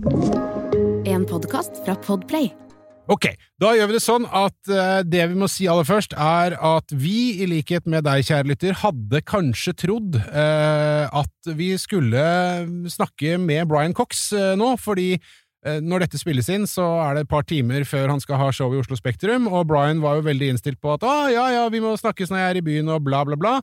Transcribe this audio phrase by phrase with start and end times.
[0.00, 2.46] En podkast fra Podplay.
[3.12, 3.26] Ok,
[3.60, 6.94] da gjør vi det sånn at eh, det vi må si aller først, er at
[6.96, 12.22] vi, i likhet med deg, kjære lytter, hadde kanskje trodd eh, at vi skulle
[12.88, 15.18] snakke med Brian Cox eh, nå, fordi
[15.60, 18.72] når dette spilles inn, så er det et par timer før han skal ha show
[18.72, 21.82] i Oslo Spektrum, og Brian var jo veldig innstilt på at å, ja, ja, vi
[21.84, 23.58] må snakkes når jeg er i byen, og bla, bla, bla.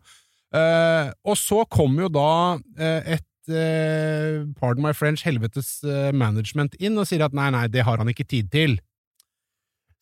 [1.26, 2.30] Og så kom jo da
[2.78, 7.86] et eh, pardon my French, helvetes eh, management inn og sier at nei, nei, det
[7.88, 8.78] har han ikke tid til.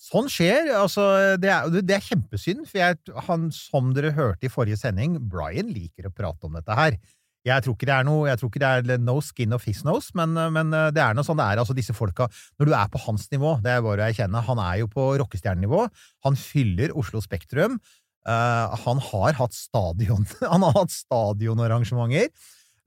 [0.02, 0.70] Sånn skjer.
[0.76, 1.04] altså
[1.42, 5.72] Det er, det er kjempesynd, for jeg, han, som dere hørte i forrige sending, Brian
[5.74, 6.98] liker å prate om dette her.
[7.46, 9.84] Jeg tror ikke det er noe, jeg tror ikke det er no skin of his
[9.86, 11.62] nose, men, men det er noe sånn det er.
[11.62, 12.26] altså disse folka,
[12.58, 15.12] Når du er på hans nivå, det er bare å erkjenne, han er jo på
[15.22, 15.84] rockestjernenivå,
[16.26, 17.78] han fyller Oslo Spektrum,
[18.26, 22.34] uh, han har hatt stadion, han har hatt stadionarrangementer,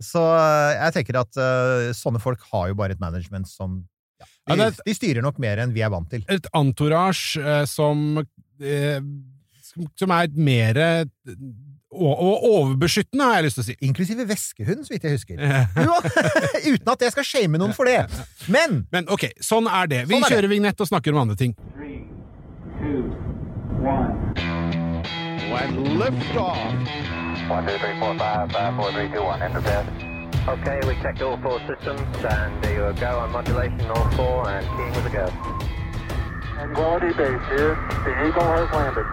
[0.01, 3.80] så uh, jeg tenker at uh, sånne folk har jo bare et management som
[4.21, 6.23] ja, de, Ja, er et- de styrer nok mer enn vi er vant til.
[6.29, 9.01] et entourage uh, som uh,
[9.63, 10.79] som- er mer
[11.88, 13.76] og overbeskyttende, har jeg lyst til å si.
[13.88, 15.38] Inklusive veskehund, så vidt jeg husker.
[15.45, 15.95] Eh, Jo,
[16.74, 18.02] uten at jeg skal shame noen for det.
[18.52, 20.02] Men Men ok, sånn er det.
[20.07, 20.35] Vi Sånn er det.
[20.37, 21.54] kjører vignett og snakker om andre ting.
[21.74, 22.04] Three,
[22.79, 23.09] two,
[23.82, 24.15] one.
[25.49, 27.18] lift liftoff.
[27.49, 29.41] One, two, three, four, five, five, four, three, two, one.
[29.41, 29.87] Enter bed.
[30.46, 34.66] Okay, we checked all four systems, and there you go on modulation, all four, and
[34.77, 35.27] keying with a go.
[36.52, 37.73] Tranquility base here.
[38.04, 39.07] The Eagle has landed.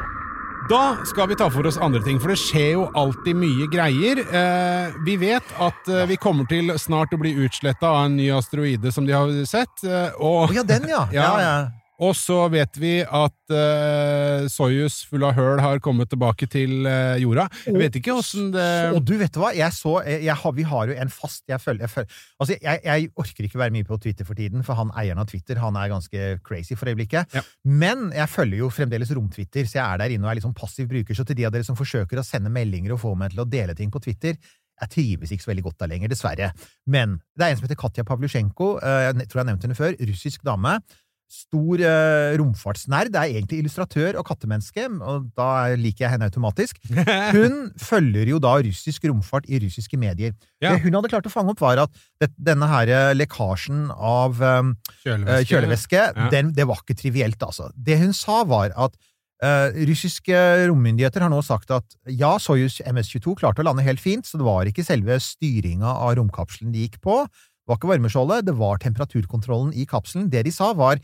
[0.69, 4.19] Da skal vi ta for oss andre ting, for det skjer jo alltid mye greier.
[4.19, 8.31] Eh, vi vet at eh, vi kommer til snart å bli utsletta av en ny
[8.33, 9.83] asteroide som de har sett.
[9.85, 11.05] Eh, og, oh, ja, den, ja.
[11.13, 11.23] Ja.
[11.23, 11.84] ja, ja.
[12.03, 17.15] Og så vet vi at uh, Soyuz full av høl har kommet tilbake til uh,
[17.21, 17.47] jorda.
[17.67, 18.65] Jeg vet ikke åssen det
[18.95, 21.91] Og du vet hva, jeg så jeg, jeg Vi har jo en fast jeg følger,
[21.91, 25.29] følger, altså jeg, orker ikke være mye på Twitter for tiden, for han eieren av
[25.31, 27.31] Twitter han er ganske crazy for øyeblikket.
[27.35, 27.45] Ja.
[27.63, 30.89] Men jeg følger jo fremdeles Rom-Twitter, så jeg er der inne og er sånn passiv
[30.91, 31.17] bruker.
[31.17, 33.49] Så til de av dere som forsøker å sende meldinger og få meg til å
[33.49, 34.35] dele ting på Twitter
[34.81, 36.51] jeg trives ikke så veldig godt der lenger, dessverre.
[36.91, 39.77] Men det er en som heter Katja Pavlusjenko, eh, jeg tror jeg har nevnt henne
[39.77, 40.77] før, russisk dame.
[41.25, 46.77] Stor uh, romfartsnerd, er egentlig illustratør og kattemenneske, og da liker jeg henne automatisk.
[47.37, 50.35] Hun følger jo da russisk romfart i russiske medier.
[50.61, 50.75] Ja.
[50.75, 54.37] Det hun hadde klart å fange opp, var at det, denne her eh, lekkasjen av
[54.41, 54.71] um,
[55.01, 55.33] Kjølevæske.
[55.39, 56.29] eh, kjølevæske, Ja.
[56.31, 57.71] den, det var ikke trivielt, altså.
[57.75, 58.95] Det hun sa, var at
[59.43, 60.37] uh, russiske
[60.69, 64.45] rommyndigheter har nå sagt at ja, Soyuz MS-22 klarte å lande helt fint, så det
[64.47, 67.23] var ikke selve styringa av romkapselen de gikk på.
[67.65, 70.27] Var ikke varmeskjoldet, det var temperaturkontrollen i kapselen.
[70.29, 70.99] Det de sa, var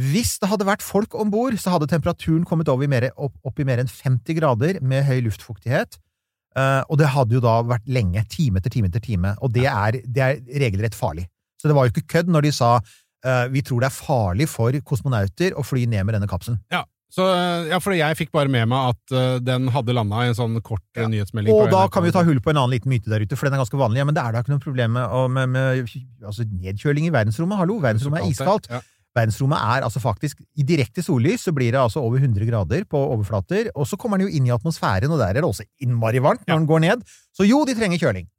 [0.00, 3.34] hvis det hadde vært folk om bord, så hadde temperaturen kommet over i mer, opp,
[3.44, 5.98] opp i mer enn 50 grader med høy luftfuktighet.
[6.56, 9.68] Uh, og det hadde jo da vært lenge, time etter time etter time, og det
[9.70, 11.28] er, det er regelrett farlig.
[11.60, 14.48] Så det var jo ikke kødd når de sa uh, vi tror det er farlig
[14.50, 16.58] for kosmonauter å fly ned med denne kapselen.
[16.72, 16.82] Ja.
[17.10, 20.30] Så, eh, ja, for jeg fikk bare med meg at uh, den hadde landa i
[20.30, 21.08] en sånn kort ja.
[21.10, 21.50] nyhetsmelding.
[21.50, 23.58] Og da kan vi ta hull på en annen liten myte der ute, for den
[23.58, 23.98] er ganske vanlig.
[23.98, 27.58] Ja, men det er da ikke noe problem med, med, med altså, nedkjøling i verdensrommet.
[27.58, 28.70] Hallo, verdensrommet er iskaldt.
[28.70, 28.82] Ja.
[29.18, 32.98] Verdensrommet er altså faktisk I direkte sollys så blir det altså over 100 grader på
[33.16, 36.22] overflater, og så kommer den jo inn i atmosfæren, og der er det også innmari
[36.22, 37.02] varmt når den går ned.
[37.34, 38.30] Så jo, de trenger kjøling.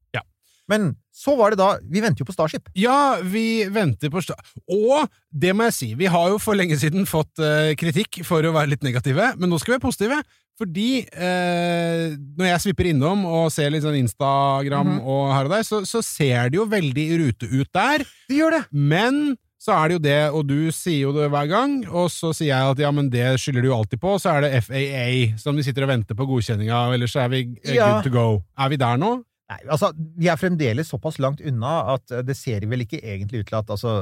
[0.69, 2.69] Men så var det da Vi venter jo på Starship.
[2.77, 4.61] Ja, vi venter på Starship.
[4.71, 8.43] Og det må jeg si, vi har jo for lenge siden fått uh, kritikk for
[8.47, 10.21] å være litt negative, men nå skal vi være positive.
[10.61, 14.99] Fordi uh, når jeg svipper innom og ser litt sånn Instagram Mhm.
[15.05, 18.05] og her og der, så, så ser det jo veldig i rute ut der.
[18.29, 18.63] Det gjør det!
[18.71, 22.31] Men så er det jo det, og du sier jo det hver gang, og så
[22.33, 25.37] sier jeg at ja, men det skylder du jo alltid på, så er det FAA
[25.37, 27.91] som de sitter og venter på godkjenninga, ellers er vi eh, Ja.
[27.99, 28.25] good to go.
[28.57, 29.11] Er vi der nå?
[29.51, 33.43] Nei, altså, vi er fremdeles såpass langt unna at eh, det ser vel ikke egentlig
[33.43, 33.95] ut til at altså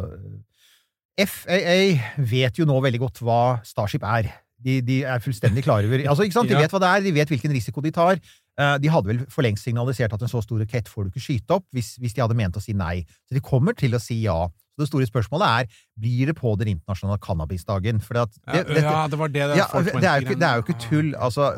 [1.19, 1.79] FAA
[2.29, 4.29] vet jo nå veldig godt hva Starship er.
[4.59, 6.51] De, de er fullstendig klar over altså, ikke sant?
[6.51, 8.19] De vet hva det er, de vet hvilken risiko de tar.
[8.59, 11.25] Eh, De hadde vel for lengst signalisert at en så stor rakett får du ikke
[11.25, 13.01] skyte opp, hvis, hvis de hadde ment å si nei.
[13.27, 14.37] Så de kommer til å si ja.
[14.79, 17.99] Så det store spørsmålet er blir det på den internasjonale cannabisdagen.
[17.99, 20.40] For at det, Ja, ja, det var det, det ja, folk det, er jo ikke,
[20.40, 21.09] det er jo ikke tull.
[21.20, 21.49] Altså,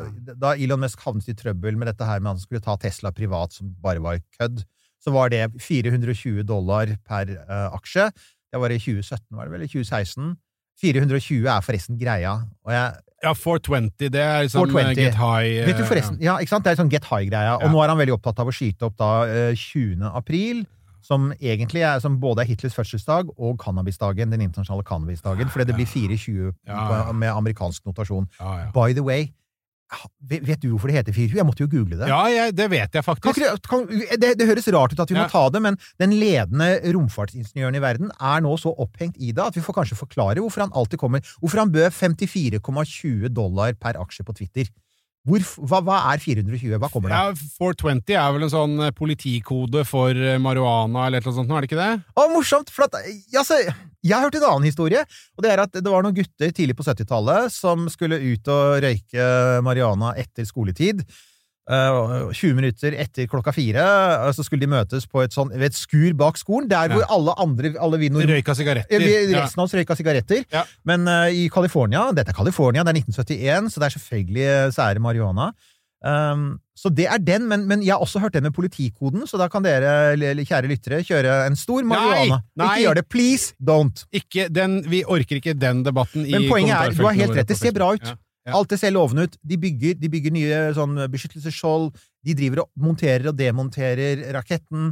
[0.42, 3.12] da Elon Musk havnet i trøbbel med dette her med at han skulle ta Tesla
[3.14, 4.64] privat, som bare var kødd,
[5.02, 8.10] så var det 420 dollar per uh, aksje.
[8.52, 9.62] Det var i 2017, var det vel?
[9.62, 10.34] Eller 2016.
[10.82, 12.36] 420 er forresten greia.
[12.66, 12.92] Og jeg,
[13.22, 14.98] Ja, 420, det er liksom 420.
[14.98, 16.64] get high eh, vet du forresten, ja, ikke sant?
[16.66, 17.52] Det er sånn get high-greia.
[17.60, 17.70] Og Ja.
[17.70, 20.02] nå er han veldig opptatt av å skyte opp da eh, 20.
[20.10, 20.64] april.
[21.02, 25.86] Som er, som både er Hitlers fødselsdag og cannabisdagen, den internasjonale cannabisdagen, fordi det blir
[25.86, 27.12] 420 Ja, ja.
[27.12, 28.28] med amerikansk notasjon.
[28.40, 28.70] Ja, ja.
[28.72, 29.28] By the way,
[30.24, 31.36] Vet du hvorfor det heter 420?
[31.36, 32.06] Jeg måtte jo google det.
[32.08, 33.34] Ja, jeg, det vet jeg faktisk.
[33.36, 33.82] Kan, det- kan,
[34.22, 35.26] det, det høres rart ut at vi Ja.
[35.26, 39.44] må ta det, men den ledende romfartsingeniøren i verden er nå så opphengt i det
[39.44, 43.98] at vi får kanskje forklare hvorfor han alltid kommer Hvorfor han bød 54,20 dollar per
[44.00, 44.64] aksje på Twitter.
[45.22, 46.78] Hvor, hva, hva er 420?
[46.82, 47.36] Hva kommer det av?
[47.38, 51.54] Ja, 420 er vel en sånn eh, politikode for eh, marihuana eller noe sånt, nå,
[51.54, 51.92] er det ikke det?
[52.18, 52.72] Å, morsomt!
[52.74, 52.98] For at,
[53.38, 55.04] altså, jeg har hørt en annen historie,
[55.38, 58.82] og det er at det var noen gutter tidlig på 70-tallet som skulle ut og
[58.82, 59.28] røyke
[59.62, 61.04] marihuana etter skoletid.
[61.70, 65.76] Eh, 20 minutter etter klokka fire eh, så skulle de møtes på et, sånt, et
[65.78, 67.10] skur bak skolen, der hvor Ja.
[67.14, 68.90] alle andre alle vi nord- Røyka sigaretter.
[68.90, 69.44] Eh, vi- Ja.
[69.46, 70.44] Av oss røyka sigaretter.
[70.50, 70.64] Ja.
[70.84, 74.74] Men uh, i California Dette er California, det er 1971, så det er selvfølgelig sære
[74.74, 75.52] så er det marihuana.
[76.04, 79.38] Um, så det er den, men, men jeg har også hørt den med politikoden, så
[79.38, 82.40] da kan dere, kjære lyttere, kjøre en stor marihuana.
[82.58, 82.66] nei.
[82.66, 83.54] Ikke gjør det, please!
[83.62, 84.02] Don't!
[84.12, 87.46] Ikke den, vi orker ikke den debatten i Men poenget er, du har helt rett,
[87.46, 88.02] det ser bra ut.
[88.02, 88.16] Ja.
[88.42, 88.56] Ja.
[88.58, 89.36] Alt det ser lovende ut.
[89.46, 91.92] De bygger, de bygger nye sånn beskyttelsesskjold.
[92.26, 94.90] De driver og monterer og demonterer raketten.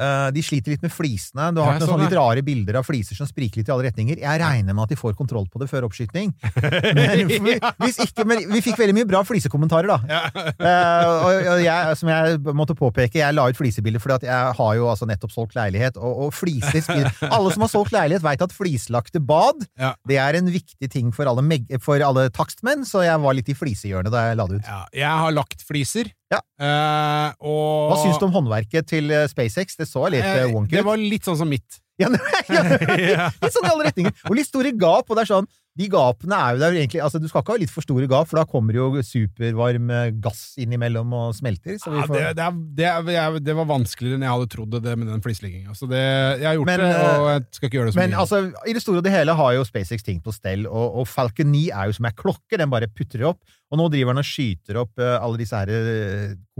[0.00, 1.50] Eh, de sliter litt med flisene.
[1.52, 3.74] Du har hatt noen sånn sånne litt rare bilder av fliser som spriker litt i
[3.74, 4.20] alle retninger.
[4.22, 6.32] Jeg regner med at de får kontroll på det før oppskyting.
[7.00, 10.20] Men, hvis ikke, men vi fikk veldig mye bra flisekommentarer, da.
[10.60, 14.72] Eh, og, jeg, som jeg måtte påpeke, jeg la ut flisebilder fordi at jeg har
[14.76, 18.44] jo altså nettopp solgt leilighet, og, og fliser spiller Alle som har solgt leilighet, veit
[18.44, 19.64] at flislagte bad
[20.08, 21.44] det er en viktig ting for alle,
[21.82, 24.70] for alle takstmenn, så jeg var litt i flisehjørnet da jeg la det ut.
[24.70, 26.12] Ja, jeg har lagt fliser.
[26.30, 26.38] Ja.
[26.62, 29.74] Eh, og Hva syns du om håndverket til eh, SpaceX?
[29.80, 30.76] Det så litt Eh, wonky ut.
[30.78, 31.80] Det var litt sånn som mitt.
[32.08, 34.14] Litt sånn i alle retninger.
[34.30, 35.48] Og litt store gap, og det er sånn
[35.80, 38.26] De gapene er jo der egentlig Altså, du skal ikke ha litt for store gap,
[38.28, 41.76] for da kommer jo supervarm eh, gass innimellom og smelter.
[41.80, 44.76] Så vi Ja, det, det, er- det, er- det var vanskeligere enn jeg hadde trodd
[44.82, 45.76] det med den flislegginga.
[45.78, 46.02] Så det,
[46.42, 48.20] jeg har gjort Men, det, og eh, jeg skal ikke gjøre det så Men mye.
[48.24, 51.08] altså, i det store og det hele har jo SpaceX ting på stell, og, og
[51.08, 53.40] Falcon 9 er jo som ei klokke, den bare putter opp.
[53.70, 55.70] Og nå driver han og skyter opp eh, alle disse her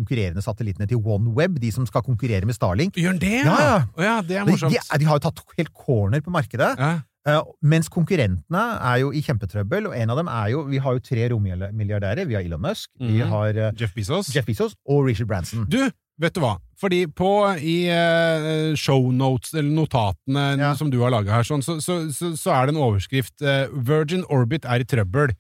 [0.01, 2.97] konkurrerende satellittene til OneWeb, de som skal konkurrere med Starlink.
[2.99, 3.37] Gjør det?
[3.45, 3.79] Ja, ja.
[3.95, 4.73] Oh, ja, det er morsomt.
[4.75, 6.99] de, de har jo tatt helt corner på markedet, ja.
[7.29, 10.95] Uh, mens konkurrentene er jo i kjempetrøbbel, og en av dem er jo Vi har
[10.97, 12.25] jo tre rommilliardærer.
[12.27, 13.29] Vi har Elon Musk, vi Mhm.
[13.29, 14.31] har uh, Jeff Bezos.
[14.35, 15.67] Jeff Bezos og Richard Branson.
[15.69, 15.77] Du,
[16.19, 16.55] vet du hva?
[16.81, 17.29] Fordi på
[17.61, 20.73] i uh, shownotes, eller notatene Ja.
[20.81, 23.69] som du har laga her, sånn, så, så, så, så er det en overskrift uh,
[23.69, 25.37] 'Virgin Orbit er i trøbbel'.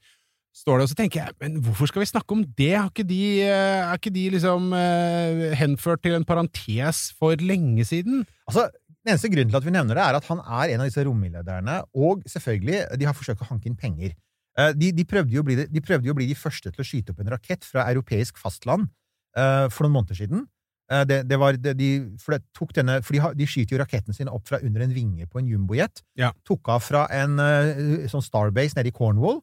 [0.56, 2.72] Står det, og så tenker jeg, men hvorfor skal vi snakke om det?
[2.74, 7.84] Har ikke de, eh, er ikke de liksom uh, henført til en parentes for lenge
[7.86, 8.24] siden?
[8.50, 8.66] Altså,
[9.00, 11.04] Den eneste grunnen til at vi nevner det, er at han er en av disse
[11.06, 14.12] rommelederne, og selvfølgelig, de har forsøkt å hanke inn penger.
[14.58, 16.86] Eh, De, de, prøvde jo å bli, de- de å bli de første til å
[16.86, 18.90] skyte opp en rakett fra europeisk fastland
[19.38, 20.44] uh, for noen måneder siden.
[20.90, 22.34] Eh, Det, det var, det, de, for
[22.74, 25.46] denne, for de, de skyter jo raketten sin opp fra under en vinge på en
[25.48, 26.02] jumbojet.
[26.18, 26.32] Ja.
[26.44, 29.38] Tok av fra en eh, sånn Starbase nede i Cornwall,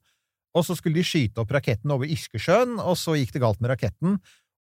[0.57, 3.71] og så skulle de skyte opp raketten over Irskesjøen, og så gikk det galt med
[3.75, 4.18] raketten.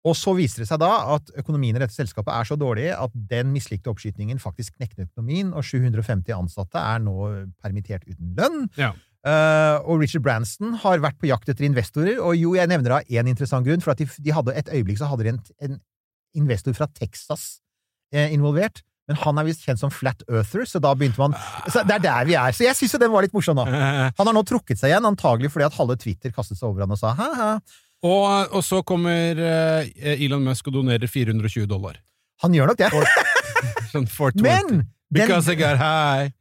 [0.04, 3.14] Og så viser det seg da at økonomien i dette selskapet er så dårlig at
[3.30, 7.16] den mislikte oppskytingen faktisk knekte økonomien, og 750 ansatte er nå
[7.64, 8.68] permittert uten lønn.
[8.80, 8.92] Ja.
[9.24, 13.04] Uh, og Richard Branson har vært på jakt etter investorer, og jo, jeg nevner da
[13.08, 15.78] én interessant grunn, for at de, de hadde et øyeblikk så hadde de en, en
[16.36, 17.62] investor fra Texas
[18.12, 18.84] eh, involvert.
[19.10, 21.34] Men han er visst kjent som Flat Earther, så da begynte man
[21.68, 22.56] så Det er der vi er.
[22.56, 23.66] Så jeg syns jo den var litt morsom, da.
[24.20, 26.96] Han har nå trukket seg igjen, antagelig fordi at halve Twitter kastet seg over han
[26.96, 27.50] og sa ha-ha.
[28.04, 32.00] Og, og så kommer eh, Elon Musk og donerer 420 dollar.
[32.44, 32.90] Han gjør nok det.
[33.94, 34.44] Sånn 420.
[34.44, 34.84] Men
[35.14, 35.44] den,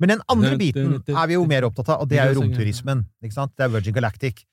[0.01, 3.05] men den andre biten er vi jo mer opptatt av, og det er jo romturismen.
[3.21, 4.47] Det er Virgin Galactic.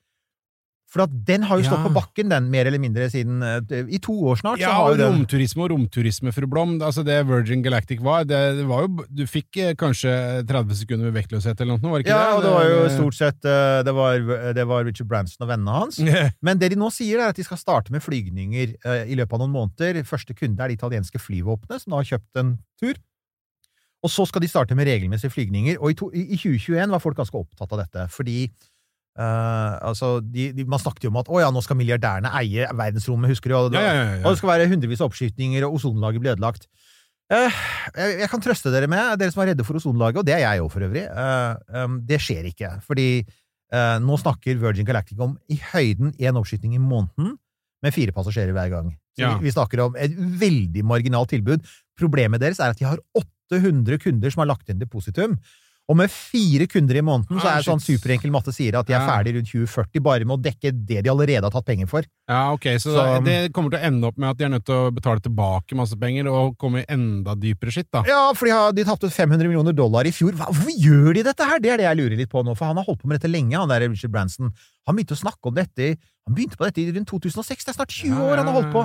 [0.90, 1.86] For at den har jo stått Ja.
[1.86, 4.58] på bakken, den, mer eller mindre siden eh, I to år snart.
[4.58, 6.72] Ja, så har og romturisme og romturisme, fru Blom.
[6.82, 10.10] Altså det Virgin Galactic var, det, det var jo Du fikk eh, kanskje
[10.50, 12.36] 30 sekunder med vektløshet eller noe, var det ikke Ja, det?
[12.36, 14.18] og det var jo stort sett eh, det var,
[14.58, 16.00] det var Richard Branson og vennene hans.
[16.46, 18.74] Men det de nå sier, er at de skal starte med flygninger
[19.06, 20.02] i løpet av noen måneder.
[20.10, 22.98] Første kunde er det italienske flyvåpenet, som da har kjøpt en tur.
[24.02, 25.76] Og så skal de starte med regelmessige flygninger.
[25.78, 28.46] Og i, to, i 2021 var folk ganske opptatt av dette, fordi
[29.18, 32.68] eh, altså, de, de, man snakket jo om at å ja, nå skal milliardærene eie
[32.76, 33.56] verdensrommet, husker du?
[33.58, 36.66] Og, Ja, ja, ja, og det skal være hundrevis av oppskytninger, og ozonlaget blir ødelagt.
[37.30, 37.60] Uh,
[37.94, 40.42] jeg, jeg kan trøste dere med, dere som er redde for ozonlaget, og det er
[40.46, 42.76] jeg òg for øvrig, uh, um, det skjer ikke.
[42.86, 43.10] Fordi
[43.70, 47.36] nå snakker Virgin Galactic om i høyden én oppskyting i måneden
[47.86, 48.88] med fire passasjerer hver gang.
[49.14, 51.62] Så vi, vi snakker om et veldig marginalt tilbud.
[51.98, 55.36] Problemet deres er at de har 800 kunder som har lagt inn depositum.
[55.90, 58.86] Og med fire kunder i måneden, så Ah, er det sånn superenkel matte sier at
[58.86, 59.08] de er Ja.
[59.10, 62.04] ferdig rundt 2040 bare med å dekke det de allerede har tatt penger for.
[62.28, 64.64] Ja, ok, så, Så- det kommer til å ende opp med at de er nødt
[64.64, 68.04] til å betale tilbake masse penger og komme i enda dypere skitt, da.
[68.06, 70.30] Ja, for de, har, de tapte 500 millioner dollar i fjor.
[70.38, 71.58] Hva, hvorfor gjør de dette her?
[71.58, 73.30] Det er det jeg lurer litt på nå, for han har holdt på med dette
[73.32, 74.52] lenge, han der Richard Branson.
[74.86, 77.64] Han begynte å snakke om dette Han begynte på dette i rundt 2006.
[77.64, 78.82] Det er snart 20 år han har holdt på.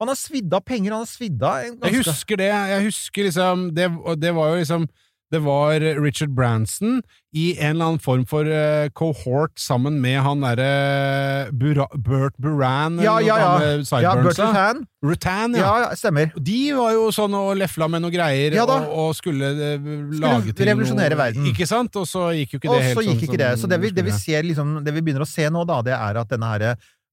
[0.00, 1.90] Han har svidd av penger, han har svidd av ganske...
[1.92, 2.50] Jeg husker det.
[2.50, 3.86] Jeg husker liksom Det,
[4.18, 4.88] det var jo liksom
[5.32, 7.02] det var Richard Branson
[7.36, 12.96] i en eller annen form for uh, cohort sammen med han derre Bura- Burt Buran
[13.04, 13.50] Ja, ja, ja.
[13.60, 14.80] Ja, Sideburns, Rutan.
[15.04, 15.90] Rutan, Ja, ja.
[16.00, 16.32] stemmer.
[16.40, 20.54] De var jo sånn og lefla med noe greier Ja og, og skulle, uh, lage
[20.56, 21.50] til revolusjonere noe verden.
[21.52, 21.92] Ikke sant?
[22.00, 23.50] Og så gikk jo ikke Og det helt så gikk sånn det.
[23.60, 25.96] Så det vi, det vi ser liksom, det vi begynner å se nå, da, det
[25.98, 26.72] er at denne herre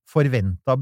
[0.10, 0.76] forventa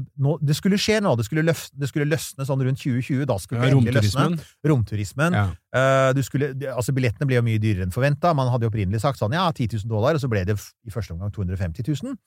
[0.44, 3.24] Det skulle skje nå, det skulle, løf, det skulle løsne sånn rundt 2020.
[3.28, 4.26] Da skulle ja, det endelig løsne.
[4.28, 4.70] Romturismen.
[4.70, 5.38] Romturismen.
[5.38, 5.46] Ja.
[5.74, 8.34] Uh, du skulle, altså Billettene ble jo mye dyrere enn forventa.
[8.36, 10.94] Man hadde jo opprinnelig sagt sånn ja, 10 000 dollar, og så ble det i
[10.94, 12.18] første omgang 250 000.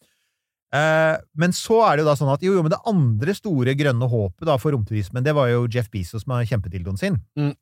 [0.76, 3.78] Uh, men så er det jo da sånn at jo, jo, men det andre store
[3.80, 7.22] grønne håpet da for romturismen, det var jo Jeff Bezos med kjempedildoen sin.
[7.40, 7.54] Mm.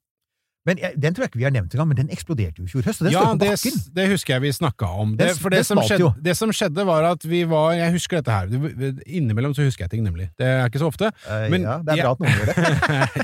[0.66, 2.72] Men jeg, Den tror jeg ikke vi har nevnt engang, men den eksploderte jo i
[2.72, 3.04] fjor høst.
[3.06, 3.52] Den ja, det,
[3.96, 5.16] det husker jeg vi snakka om.
[5.20, 8.34] Det, for det som, skjedde, det som skjedde, var at vi var Jeg husker dette
[8.34, 8.96] her.
[9.06, 10.30] Innimellom så husker jeg ting, nemlig.
[10.42, 11.12] Det er ikke så ofte.
[11.30, 12.56] Eh, Men ja, det er bra at noen gjør det.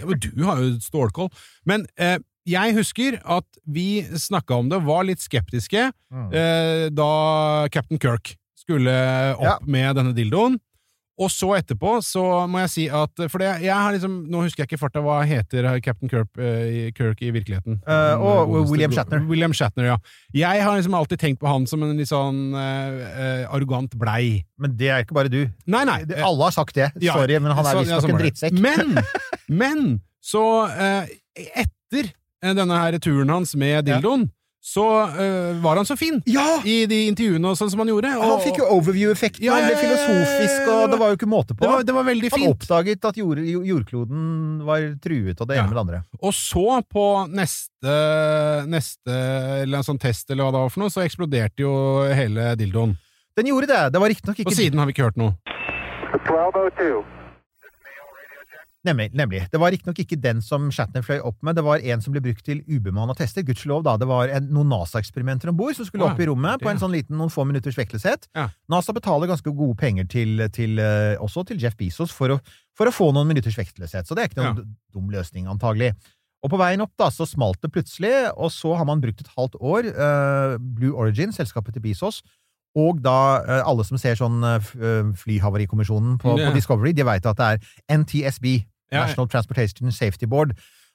[0.01, 1.31] Ja, men du har jo stålkål.
[1.65, 2.17] Men eh,
[2.49, 6.25] jeg husker at vi snakka om det, var litt skeptiske Mm.
[6.35, 8.91] eh, da Captain Kirk skulle
[9.37, 9.53] opp Ja.
[9.65, 10.57] med denne dildoen.
[11.21, 14.63] Og så etterpå så må jeg si at For det, jeg har liksom Nå husker
[14.63, 17.77] jeg ikke farta hva heter Captain Kirk, uh, i- Kirk i virkeligheten.
[17.85, 19.21] Uh, og godeste- William Shatner.
[19.29, 19.97] William Shatner, ja.
[20.33, 24.43] Jeg har liksom alltid tenkt på han som en litt sånn eh, eh, arrogant blei.
[24.57, 25.43] Men det er ikke bare du.
[25.67, 25.99] Nei, nei.
[26.23, 26.89] Alle har sagt det.
[27.03, 28.59] Ja, Sorry, men han er visstnok ja, en drittsekk.
[28.65, 28.97] Men,
[29.61, 29.85] men
[30.23, 31.13] så eh,
[31.61, 32.11] etter
[32.43, 34.27] eh, denne her turen hans med dildoen,
[34.61, 36.59] så øh, var han så fin Ja!
[36.63, 38.11] i de intervjuene og sånn som han gjorde.
[38.13, 41.29] Han fikk jo overview-effekten, Ja, ja, ja, ja, ja, filosofisk, og det var jo ikke
[41.31, 41.65] måte på.
[41.65, 45.63] det, var, det var veldig Han oppdaget at jord, jordkloden var truet, og det Ja.
[45.65, 46.03] ene med det andre.
[46.21, 47.95] Og så, på neste,
[48.69, 49.17] neste
[49.63, 51.73] eller en sånn test, eller hva det var for noe, så eksploderte jo
[52.13, 52.93] hele dildoen.
[53.37, 53.81] Den gjorde det.
[53.95, 55.33] Det var riktignok Og ikke siden har vi ikke hørt noe.
[56.11, 57.01] 1202.
[58.87, 59.11] Nemlig.
[59.13, 59.43] nemlig.
[59.51, 62.23] Det var riktignok ikke den som Shatner fløy opp med, det var en som ble
[62.25, 63.45] brukt til ubemanna tester.
[63.45, 63.93] Gudskjelov, da.
[64.01, 66.95] Det var en, noen NASA-eksperimenter om bord som skulle opp i rommet på en sånn
[66.95, 68.25] liten, noen få minutters vektløshet.
[68.37, 68.47] Ja.
[68.73, 72.39] NASA betaler ganske gode penger til, til eh, også til Jeff Bezos for å,
[72.77, 75.93] for å få noen minutters vektløshet, så det er ikke noen dum løsning, antagelig.
[76.41, 79.33] Og på veien opp da, så smalt det plutselig, og så har man brukt et
[79.37, 82.23] halvt år, Uh, Blue Origin, selskapet til Bezos,
[82.79, 87.25] og da eh, alle som ser sånn eh, eh, flyhavarikommisjonen på, på Discovery, de vet
[87.27, 88.61] at det er NTSB.
[88.91, 90.49] National Transportation Safety Board.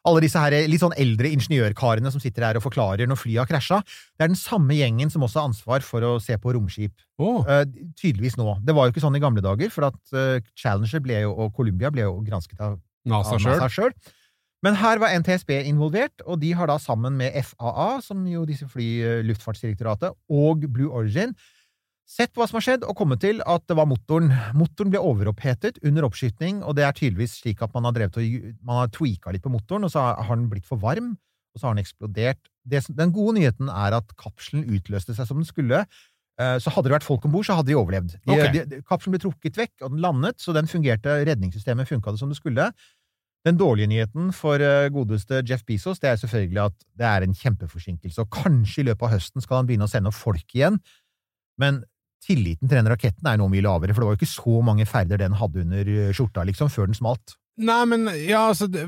[0.04, 3.48] Alle disse her litt sånn eldre ingeniørkarene som sitter her og forklarer når flyet har
[3.48, 3.78] krasja.
[4.12, 6.92] Det er den samme gjengen som også har ansvar for å se på romskip.
[7.16, 7.40] Oh.
[7.96, 8.58] Tydeligvis nå.
[8.68, 10.12] Det var jo ikke sånn i gamle dager, for at
[10.60, 12.76] Challenger jo, og Columbia ble jo gransket av,
[13.08, 13.40] NASA
[13.72, 13.96] sjøl.
[14.60, 18.68] Men her var NTSB involvert, og de har da sammen med FAA, som jo disse
[18.68, 21.32] fly, Luftfartsdirektoratet, og Blue Origin,
[22.06, 24.30] sett hva som har skjedd, og kommet til at det var motoren.
[24.56, 28.50] Motoren ble overopphetet under oppskyting, og det er tydeligvis slik at man har drevet og
[28.66, 31.16] man har tweaka litt på motoren, og så har den blitt for varm,
[31.54, 32.52] og så har den eksplodert.
[32.66, 35.82] Det, den gode nyheten er at kapselen utløste seg som den skulle.
[36.38, 38.14] Eh, Så hadde det vært folk om bord, så hadde de overlevd.
[38.20, 38.52] De, okay.
[38.54, 42.22] de, de, kapselen ble trukket vekk, og den landet, så den fungerte, redningssystemet funka det
[42.22, 42.70] som det skulle.
[43.46, 47.34] Den dårlige nyheten for eh, godeste Jeff Bezos det er selvfølgelig at det er en
[47.34, 50.80] kjempeforsinkelse, og kanskje i løpet av høsten skal han begynne å sende opp folk igjen,
[51.62, 51.84] men
[52.26, 54.86] tilliten til den raketten er nå mye lavere, for det var jo ikke så mange
[54.90, 57.36] ferder den hadde under eh, skjorta, liksom, før den smalt.
[57.56, 58.84] Nei, men ja, altså det,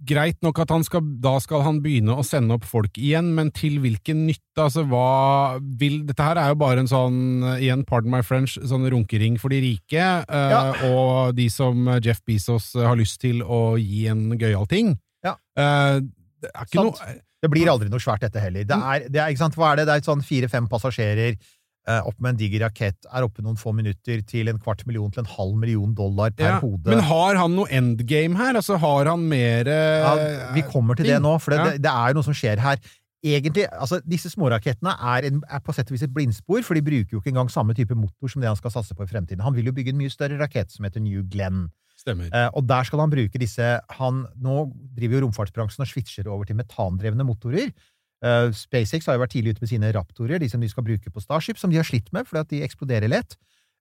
[0.00, 3.50] Greit nok at han skal, da skal han begynne å sende opp folk igjen, men
[3.52, 4.62] til hvilken nytte?
[4.64, 7.18] Altså, hva vil Dette her er jo bare en sånn,
[7.58, 10.62] igjen, pardon my French, sånn runkering for de rike, eh, Ja.
[10.88, 14.94] og de som Jeff Bezos har lyst til å gi en gøyal ting.
[15.22, 15.36] Ja.
[15.60, 16.00] Eh,
[16.40, 16.96] det er ikke Sant.
[17.04, 18.64] noe Det blir aldri noe svært, dette heller.
[18.64, 19.86] Det er, det er, hva er det?
[19.88, 21.59] Det er sånn fire-fem passasjerer eh,
[22.06, 25.24] opp med en diger rakett, er oppe noen få minutter til en kvart million til
[25.24, 26.60] en halv million dollar per ja.
[26.62, 26.88] hode.
[26.90, 28.58] Men har han noe endgame her?
[28.60, 30.14] Altså, har han mer eh, Ja,
[30.56, 32.80] vi kommer til det nå, for det, det, det er jo noe som skjer her.
[33.20, 36.84] Egentlig, altså Disse smårakettene er, en, er på sett og vis et blindspor, for de
[36.84, 39.44] bruker jo ikke engang samme type motor som det han skal satse på i fremtiden.
[39.44, 41.66] Han vil jo bygge en mye større rakett som heter New Glenn.
[42.00, 42.30] Stemmer.
[42.32, 44.54] Eh, og der skal han bruke disse han, Nå
[44.96, 47.74] driver jo romfartsbransjen og switcher over til metandrevne motorer.
[48.20, 51.12] Eh, SpaceX har jo vært tidlig ute med sine Raptorer, de som de skal bruke
[51.12, 53.36] på Starship, som de har slitt med fordi at de eksploderer lett.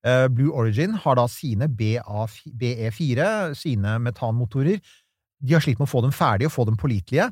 [0.08, 3.24] Uh, Blue Origin har da sine BE4,
[3.60, 4.79] sine metanmotorer.
[5.43, 7.27] De har slitt med å få dem ferdige og få dem pålitelige.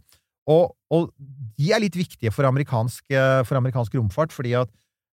[0.52, 1.14] Og, og
[1.60, 4.70] de er litt viktige for amerikansk, eh, for amerikansk romfart, fordi at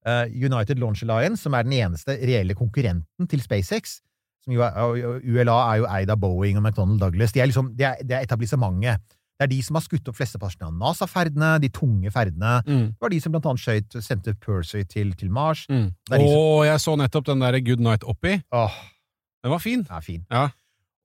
[0.08, 4.00] uh, United Launch Alliance, som er den eneste reelle konkurrenten til SpaceX
[4.42, 7.34] som jo er, ULA er jo eid av Boeing og McDonald Douglas.
[7.34, 9.14] De er liksom, det er, de er etablissementet.
[9.40, 12.60] Det er de som har skutt opp flesteparten av NASA-ferdene, de tunge ferdene.
[12.66, 12.84] Mm.
[12.92, 15.64] Det var de som blant annet skjøt, sendte Percy til, til Mars.
[15.72, 15.88] Mm.
[16.12, 18.36] Er som- jeg så nettopp den der Good Night Oppi.
[18.52, 18.72] Åh,
[19.42, 19.82] Den var fin.
[19.82, 20.24] Den er fin.
[20.30, 20.44] Ja.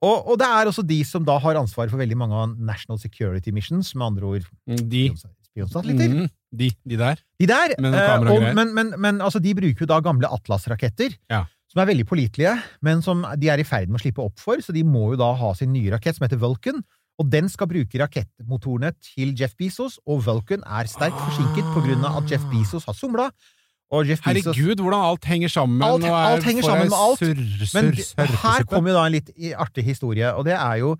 [0.00, 3.00] Og, og det er også de som da har ansvar for veldig mange av National
[3.02, 4.44] Security Missions, med andre ord
[4.86, 5.08] De.
[5.50, 6.12] spionsatellitter.
[6.14, 7.18] Mm, de, de der.
[7.40, 11.16] De der, men, eh, og, men, men, men altså, de bruker jo da gamle Atlas-raketter,
[11.28, 11.46] Ja.
[11.68, 14.62] som er veldig pålitelige, men som de er i ferd med å slippe opp for,
[14.62, 16.84] så de må jo da ha sin nye rakett, som heter Vulcan,
[17.18, 22.04] og den skal bruke rakettmotorene til Jeff Bezos, og Vulcan er sterkt forsinket på grunn
[22.06, 23.28] av at Jeff Bezos har somla,
[23.88, 25.82] Bezos Herregud, hvordan alt henger sammen.
[25.82, 27.18] Alt- og er alt henger sammen med alt.
[27.18, 30.92] Surr, Men surr, her kommer jo da en litt artig historie, og det er jo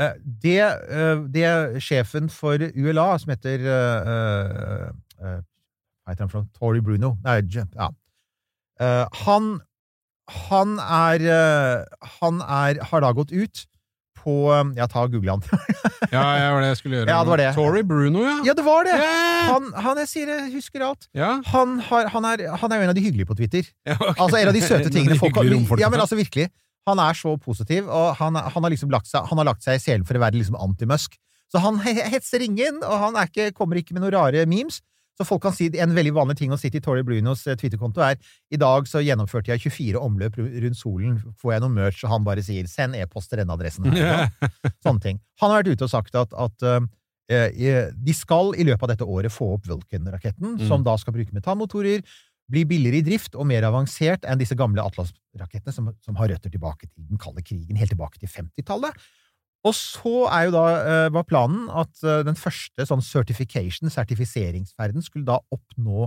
[0.00, 4.88] eh, det, eh, det sjefen for ULA, som heter uh,
[5.20, 6.52] eh, Hva heter han for noe?
[6.54, 7.16] Tory Bruno?
[7.26, 7.90] Nei, ja.
[8.80, 9.56] Uh, han
[10.26, 11.22] han er
[12.20, 13.66] Han er, har da gått ut
[14.26, 15.46] på eh, Ja, ta og google han.
[16.14, 17.10] Ja, det var det jeg skulle gjøre.
[17.10, 17.48] Ja, det var det.
[17.56, 18.36] Tory Bruno, ja.
[18.50, 18.94] ja, det var det!
[18.98, 19.48] Yeah.
[19.50, 21.08] Han, han jeg sier jeg husker alt.
[21.16, 21.32] ja.
[21.52, 23.66] Han, har, han, er, han er jo en av de hyggelige på Twitter.
[23.86, 24.14] ja okay.
[24.14, 25.82] Altså En av de søte tingene folk har.
[25.82, 26.50] Ja, men altså virkelig.
[26.86, 29.80] Han er så positiv, og han, han har liksom lagt seg, han har lagt seg
[29.80, 31.16] i selen for å være liksom anti-Musk.
[31.50, 34.80] Så han hetser ingen, og han er ikke, kommer ikke med noen rare memes.
[35.16, 38.02] Så folk kan si En veldig vanlig ting å si til Tory Brunos eh, Twitter-konto
[38.04, 38.18] er
[38.52, 41.16] i dag så gjennomførte jeg 24 omløp rundt solen.
[41.40, 43.88] Får jeg noe merch, og han bare sier 'send e-post til denne adressen'.
[43.96, 44.30] her».
[44.84, 45.20] Sånne ting.
[45.40, 46.62] Han har vært ute og sagt at, at
[47.30, 50.68] eh, de skal i løpet av dette året få opp Vulcan-raketten, Mm.
[50.68, 52.02] som da skal bruke metanmotorer,
[52.48, 56.50] bli billigere i drift og mer avansert enn disse gamle Atlas-rakettene som, som har røtter
[56.52, 58.94] tilbake til den kalde krigen, helt tilbake til 50-tallet.
[59.66, 65.02] Og så er jo da, eh, var planen at eh, den første sånn certification, sertifiseringsferden,
[65.02, 66.06] skulle da oppnå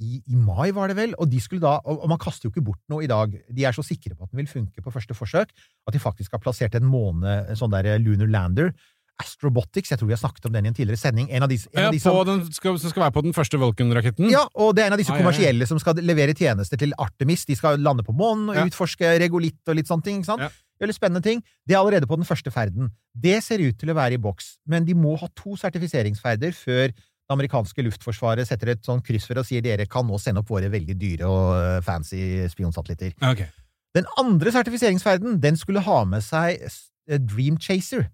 [0.00, 2.64] i, i mai, var det vel, og de skulle da, og, man kaster jo ikke
[2.66, 5.16] bort noe i dag, de er så sikre på at den vil funke på første
[5.16, 5.52] forsøk,
[5.88, 8.72] at de faktisk har plassert en måne, en sånn der lunar lander,
[9.16, 11.56] Astrobotics, jeg tror vi har snakket om den i en tidligere sending, en av de,
[11.72, 14.28] en Ja, av de som, den skal, som skal være på den første Vulcan-raketten?
[14.28, 15.24] ja, og det er en av disse Ah, ja, ja.
[15.24, 18.66] kommersielle som skal levere tjenester til Artemis, de skal lande på månen og Ja.
[18.68, 20.52] utforske regolitt og litt sånne ting, ikke sant?
[20.82, 21.42] Veldig spennende ting.
[21.66, 22.90] Det er allerede på den første ferden.
[23.12, 26.90] Det ser ut til å være i boks, men de må ha to sertifiseringsferder før
[26.90, 30.50] det amerikanske luftforsvaret setter et sånn kryss for og sier dere kan nå sende opp
[30.52, 32.20] våre veldig dyre og eh, fancy
[32.52, 33.16] spionsatellitter.
[33.32, 33.48] Okay.
[33.96, 38.06] Den andre sertifiseringsferden, den skulle ha med seg eh, Dream Chaser.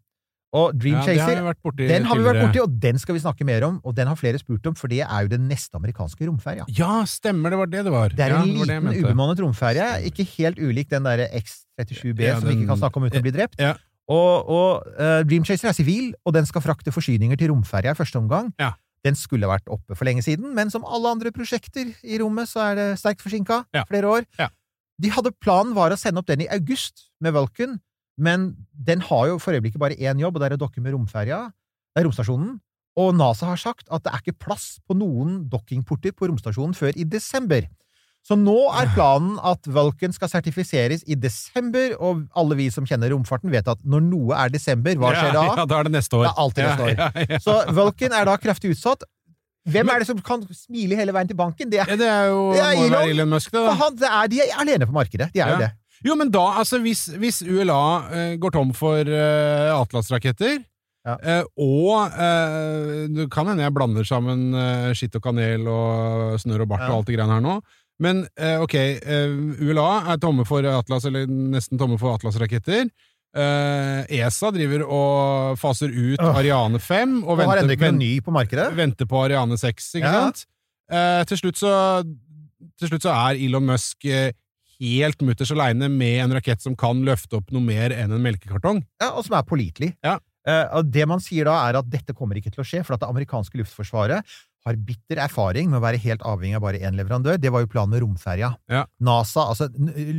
[0.53, 3.23] Og Dream Ja, har Chaser borti den har vi vært borti, og den skal vi
[3.23, 5.79] snakke mer om, og den har flere spurt om, for det er jo den neste
[5.79, 6.67] amerikanske romferja.
[6.77, 8.13] Ja, stemmer, det var det det var.
[8.13, 12.51] Det er en ja, liten ubemannet romferje, ikke helt ulik den derre X-37B Ja, som
[12.51, 13.65] vi ikke kan snakke om uten å bli drept.
[14.13, 17.99] Og, og uh, Dream Chaser er sivil, og den skal frakte forsyninger til romferja i
[17.99, 18.53] første omgang.
[19.03, 22.69] Den skulle vært oppe for lenge siden, men som alle andre prosjekter i rommet, så
[22.69, 23.65] er det sterkt forsinka.
[23.89, 24.29] Flere år.
[25.03, 27.81] De hadde Planen var å sende opp den i august med Vulcan,
[28.21, 30.95] men den har jo for øyeblikket bare én jobb, og det er å dokke med
[30.97, 31.47] romferja.
[31.93, 32.57] Det er romstasjonen.
[33.01, 36.93] Og NASA har sagt at det er ikke plass på noen dokkingporter på romstasjonen før
[37.01, 37.65] i desember.
[38.23, 43.11] Så nå er planen at Vulcan skal sertifiseres i desember, og alle vi som kjenner
[43.11, 45.43] romfarten, vet at når noe er desember, hva skjer da?
[45.49, 46.29] Ja, ja, da er det neste år.
[46.29, 46.93] Det er alltid neste år.
[46.93, 47.41] Ja, ja, ja.
[47.43, 49.03] Så Vulcan er da kraftig utsatt.
[49.73, 51.71] Hvem er det som kan smile hele veien til banken?
[51.71, 53.11] Det er, det er jo Det er Elon.
[53.11, 53.75] Elon Musk, det, da.
[53.79, 55.31] han, det er, de er alene på markedet.
[55.35, 55.71] De er jo det.
[56.05, 57.81] Jo, men da, altså, hvis, hvis ULA
[58.13, 60.61] eh, går tom for eh, Atlas-raketter,
[61.05, 61.17] Ja.
[61.19, 66.63] eh, og eh, Det kan hende jeg blander sammen eh, skitt og kanel og snørr
[66.63, 67.57] og bart og alt det greiene her nå,
[68.03, 69.35] men eh, ok, eh,
[69.67, 72.87] ULA er tomme for Atlas, eller nesten tomme for Atlas-raketter.
[73.35, 76.37] Eh, ESA driver og faser ut Åh.
[76.39, 78.69] Ariane 5 og Og venter, venter, ny på markedet.
[78.77, 80.25] venter på Ariane 6, ikke Ja.
[80.27, 80.45] sant?
[80.93, 81.73] Eh, til, slutt så,
[82.79, 84.05] til slutt så er Elon Musk
[84.83, 88.83] helt mutters aleine med en rakett som kan løfte opp noe mer enn en melkekartong.
[89.03, 89.95] Ja, og som er pålitelig.
[90.05, 90.19] Ja.
[90.49, 93.05] Eh, det man sier da, er at dette kommer ikke til å skje, for at
[93.05, 94.27] det amerikanske luftforsvaret
[94.63, 97.39] har bitter erfaring med å være helt avhengig av bare én leverandør.
[97.41, 98.53] Det var jo planen med romferja.
[98.71, 98.85] Ja.
[99.03, 99.67] NASA, altså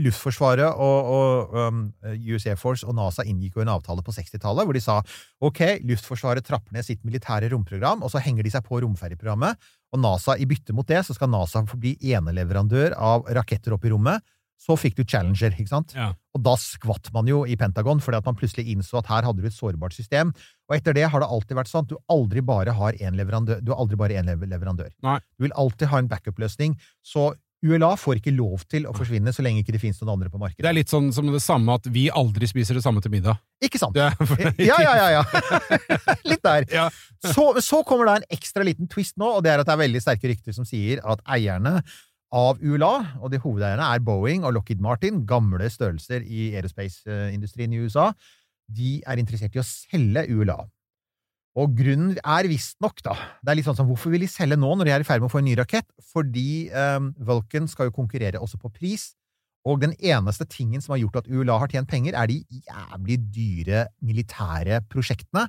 [0.04, 4.68] Luftforsvaret og, og um, US Air Force og NASA inngikk jo en avtale på 60-tallet
[4.68, 5.00] hvor de sa
[5.44, 9.72] ok, Luftforsvaret trapper ned sitt militære romprogram, og så henger de seg på romferjeprogrammet.
[9.94, 13.94] Og NASA, i bytte mot det, så skal NASA forbli eneleverandør av raketter opp i
[13.94, 14.34] rommet.
[14.64, 15.92] Så fikk du Challenger, ikke sant?
[15.98, 16.14] Ja.
[16.34, 19.44] Og da skvatt man jo i Pentagon, fordi at man plutselig innså at her hadde
[19.44, 20.32] du et sårbart system.
[20.70, 23.60] Og etter det har det alltid vært sånn at du aldri bare har én leverandør.
[23.60, 24.94] Du bare én leverandør.
[25.04, 25.20] Nei.
[25.36, 26.78] Du vil alltid ha en backup-løsning.
[27.04, 30.32] Så ULA får ikke lov til å forsvinne så lenge ikke det finnes noen andre
[30.32, 30.64] på markedet.
[30.66, 33.40] Det er litt sånn som det samme at vi aldri spiser det samme til middag.
[33.64, 33.96] Ikke sant?
[33.96, 34.12] Ja,
[34.60, 35.22] ja, ja, ja.
[36.32, 36.68] Litt der.
[36.74, 36.90] Ja.
[37.24, 39.84] Så, så kommer da en ekstra liten twist nå, og det er at det er
[39.86, 41.78] veldig sterke rykter som sier at eierne
[42.34, 47.82] av ULA, og de hovedeierne er Boeing og Lockheed Martin, gamle størrelser i aerospace-industrien i
[47.86, 48.10] USA,
[48.74, 50.58] de er interessert i å selge ULA.
[51.62, 54.72] Og grunnen er visstnok, da Det er litt sånn som hvorfor vil de selge nå,
[54.74, 55.86] når de er i ferd med å få en ny rakett?
[56.14, 59.12] Fordi um, Vulcan skal jo konkurrere også på pris.
[59.70, 63.20] Og den eneste tingen som har gjort at ULA har tjent penger, er de jævlig
[63.36, 65.46] dyre militære prosjektene.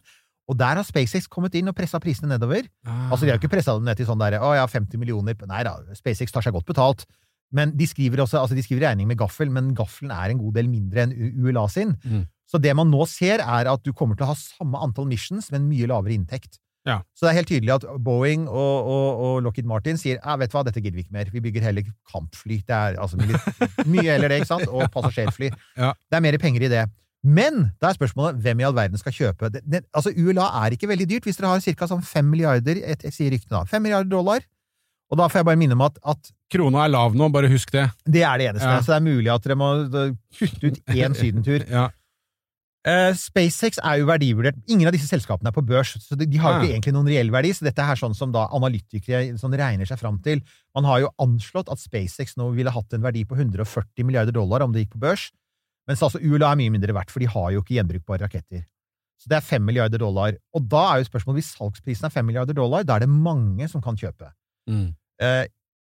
[0.51, 2.67] Og der har SpaceX kommet inn og pressa prisene nedover.
[2.85, 3.11] Ah.
[3.11, 5.63] Altså, De har ikke pressa dem ned til sånn der, å ja, 50 millioner Nei
[5.65, 7.07] da, SpaceX tar seg godt betalt.
[7.55, 10.57] Men de skriver også, altså de skriver regning med gaffel, men gaffelen er en god
[10.59, 11.95] del mindre enn ULA sin.
[12.03, 12.25] Mm.
[12.51, 15.51] Så det man nå ser, er at du kommer til å ha samme antall missions,
[15.55, 16.59] men mye lavere inntekt.
[16.85, 16.99] Ja.
[17.17, 20.53] Så det er helt tydelig at Boeing og, og, og Lockheed Martin sier ja, vet
[20.53, 21.31] du hva, dette gidder vi ikke mer.
[21.33, 22.59] Vi bygger heller kampfly.
[22.67, 23.41] Det er altså mye,
[23.89, 24.69] mye heller det, ikke sant?
[24.69, 25.49] Og passasjerfly.
[25.81, 25.95] Ja.
[25.97, 26.85] Det er mer penger i det.
[27.25, 30.75] Men da er spørsmålet hvem i all verden skal kjøpe det, det, Altså, ULA er
[30.77, 31.89] ikke veldig dyrt hvis dere har ca.
[31.89, 34.45] sånn 5 milliarder, et, jeg sier ryktene da, 5 milliarder dollar.
[35.13, 37.71] Og da får jeg bare minne om at, at Krona er lav nå, bare husk
[37.73, 37.89] det.
[38.05, 38.69] det er det eneste.
[38.69, 38.81] Ja.
[38.85, 39.69] Så det er mulig at dere må
[40.39, 41.65] kutte ut én sydentur.
[41.71, 41.89] Ja.
[42.85, 44.59] Uh, SpaceX er jo verdivurdert.
[44.69, 46.65] Ingen av disse selskapene er på børs, så de, de har jo Ah.
[46.67, 47.53] ikke egentlig noen reell verdi.
[47.57, 50.43] Så dette er sånn som da analytikere sånn regner seg fram til.
[50.77, 54.67] Man har jo anslått at SpaceX nå ville hatt en verdi på 140 milliarder dollar
[54.67, 55.31] om det gikk på børs,
[55.89, 58.65] mens altså ULA er mye mindre verdt, for de har jo ikke gjenbrukbare raketter.
[59.21, 60.37] Så det er 5 milliarder dollar.
[60.57, 63.69] Og da er jo spørsmålet, hvis salgsprisen er 5 milliarder dollar, da er det mange
[63.71, 64.31] som kan kjøpe.
[64.69, 64.89] Mm.
[65.23, 65.45] Eh,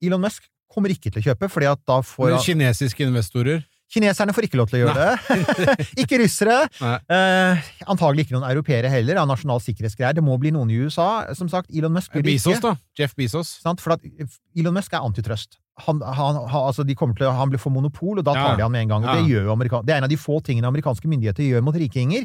[0.05, 4.33] Elon Musk kommer ikke til å kjøpe, fordi at da får Men Kinesiske investorer Kineserne
[4.33, 5.35] får ikke lov til å gjøre det.
[6.03, 6.55] ikke russere.
[6.81, 6.95] Nei.
[7.15, 10.17] Eh, antagelig ikke noen europeere heller, av nasjonal sikkerhetsgreier.
[10.17, 11.27] Det må bli noen i USA.
[11.37, 12.73] Som sagt, Elon Musk blir det Bezos, ikke.
[12.73, 12.73] da.
[12.97, 13.53] Jeff Bezos.
[13.61, 13.83] Sant?
[13.83, 15.59] For Elon Musk er antitrust.
[15.83, 18.85] Han, han, altså de til, han blir for monopol, og da tar de han med
[18.85, 19.03] en gang.
[19.03, 22.23] Og det, det er en av de få tingene amerikanske myndigheter gjør mot rikinger.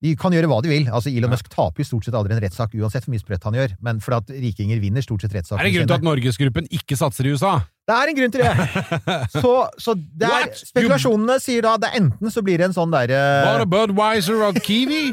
[0.00, 0.86] De kan gjøre hva de vil.
[0.88, 1.32] Altså Elon.
[1.32, 3.74] Musk taper jo stort sett aldri en rettssak, uansett hvor mye sprøtt han gjør.
[3.84, 6.96] Men fordi at rikinger vinner stort sett rettssakene Er det grunn til at Norgesgruppen ikke
[7.00, 7.58] satser i USA?
[7.90, 8.52] Det er en grunn til det!
[9.42, 12.92] Så, så det er, spekulasjonene sier da det er enten så blir det en sånn
[12.92, 15.10] derre What a Budwiser of Kiwi?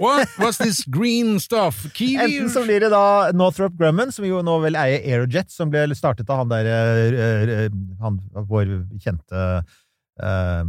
[0.00, 0.30] What?
[0.40, 1.84] What's this green stuff?
[1.94, 2.18] Kiwi?
[2.24, 5.86] Enten så blir det da Northrop Grumman, som jo nå vel eier Aerojet, som ble
[5.98, 7.66] startet av han der eh, eh,
[8.02, 8.70] han, Vår
[9.02, 9.44] kjente
[10.22, 10.62] uh,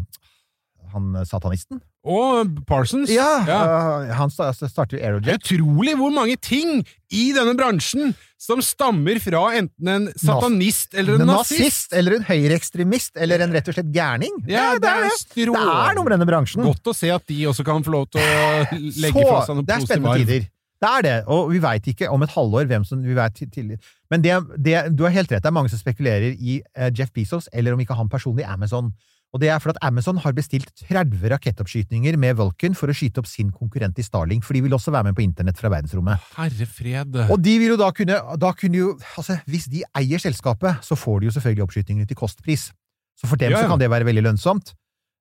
[0.94, 1.82] Han satanisten?
[2.08, 3.10] Og Parsons?
[3.12, 3.28] Ja!
[3.44, 3.60] ja.
[4.16, 5.42] han starter jo er Aerojet.
[5.42, 6.80] utrolig hvor mange ting
[7.12, 11.60] i denne bransjen som stammer fra enten en satanist eller en nazist.
[11.60, 14.38] nazist, eller en høyreekstremist, eller en rett og slett gærning.
[14.48, 15.18] Ja, det er det.
[15.36, 16.64] Det er noe med denne bransjen.
[16.64, 18.48] Godt å se at de også kan få lov til å
[18.80, 20.24] legge Så, fra seg noe det er spennende arv.
[20.24, 20.48] tider.
[20.80, 23.74] Det er det, og vi veit ikke om et halvår hvem som vi vet til.
[24.08, 27.12] Men det, det, du har helt rett, det er mange som spekulerer i eh, Jeff
[27.12, 28.94] Bezos, eller om ikke han personlig Amazon.
[29.30, 33.22] Og det er for at Amazon har bestilt 30 rakettoppskytninger med Vulcan for å skyte
[33.22, 36.24] opp sin konkurrent i Starling, for de vil også være med på internett fra verdensrommet.
[36.34, 37.20] Herre fred.
[37.30, 40.98] Og de vil jo da kunne, da kunne jo, altså Hvis de eier selskapet, så
[40.98, 42.72] får de jo selvfølgelig oppskytingene til kostpris.
[43.20, 43.64] Så for dem Ja, ja.
[43.64, 44.74] så kan det være veldig lønnsomt.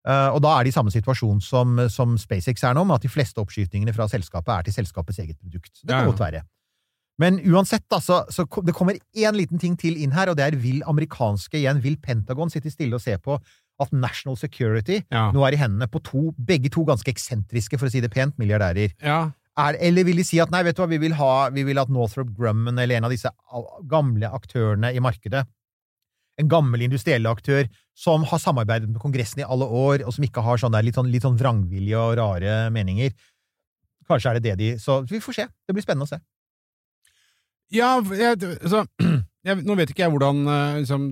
[0.09, 3.05] Uh, og da er de i samme situasjon som, som SpaceX er nå, med at
[3.05, 5.83] de fleste oppskytingene fra selskapet er til selskapets eget produkt.
[5.83, 6.09] Det kan ja.
[6.09, 6.47] godt være.
[7.19, 10.47] Men uansett, da, så, så det kommer én liten ting til inn her, og det
[10.47, 13.37] er vil amerikanske igjen, vil Pentagon sitte stille og se på
[13.81, 15.31] at National Security Ja.
[15.33, 18.37] nå er i hendene på to, begge to ganske eksentriske, for å si det pent,
[18.39, 18.95] milliardærer.
[19.03, 19.31] ja.
[19.59, 21.81] Er, eller vil de si at nei, vet du hva, vi vil, ha, vi vil
[21.83, 23.27] at Northrop Grumman eller en av disse
[23.91, 25.41] gamle aktørene i markedet,
[26.39, 27.67] en gammel industriell aktør
[27.99, 30.95] som har samarbeidet med Kongressen i alle år, og som ikke har sånn der litt
[30.95, 33.11] sånn, litt sånn vrangvilje og rare meninger
[34.07, 35.47] Kanskje er det det de Så vi får se.
[35.67, 36.21] Det blir spennende å se.
[37.75, 38.85] Ja, jeg, altså,
[39.47, 41.03] jeg, nå vet ikke jeg hvordan eh, liksom,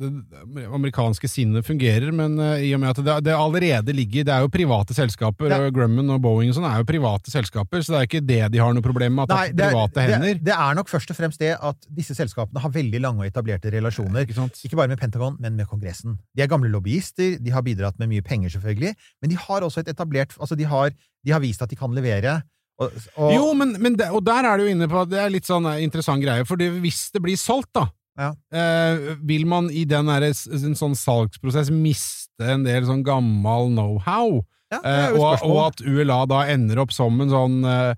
[0.00, 0.08] det
[0.56, 4.32] det amerikanske sinnet fungerer, men eh, i og med at det, det allerede ligger Det
[4.34, 5.60] er jo private selskaper, Ja.
[5.62, 8.40] og Grumman og Boeing og sånn er jo private selskaper, så det er ikke det
[8.56, 10.42] de har noe problem med, at Nei, det er private det, hender.
[10.50, 13.72] det er nok først og fremst det at disse selskapene har veldig lange og etablerte
[13.72, 14.26] relasjoner.
[14.26, 14.48] Ikke?
[14.66, 16.18] Ikke bare med Pentagon, men med Kongressen.
[16.36, 19.80] De er gamle lobbyister, de har bidratt med mye penger, selvfølgelig, men de har også
[19.86, 20.90] et etablert Altså, de har,
[21.24, 22.40] de har vist at de kan levere.
[22.78, 25.32] Og, og, Jo, men, men det, og der er du inne på at det er
[25.34, 27.88] litt sånn eh, interessant greie, for det, hvis det blir solgt, da,
[28.18, 28.32] Ja.
[28.54, 34.40] eh, vil man i den der, en sånn salgsprosess miste en del sånn gammel know-how?
[34.70, 37.94] ja, Eh, jo og, og at ULA da ender opp som en sånn eh,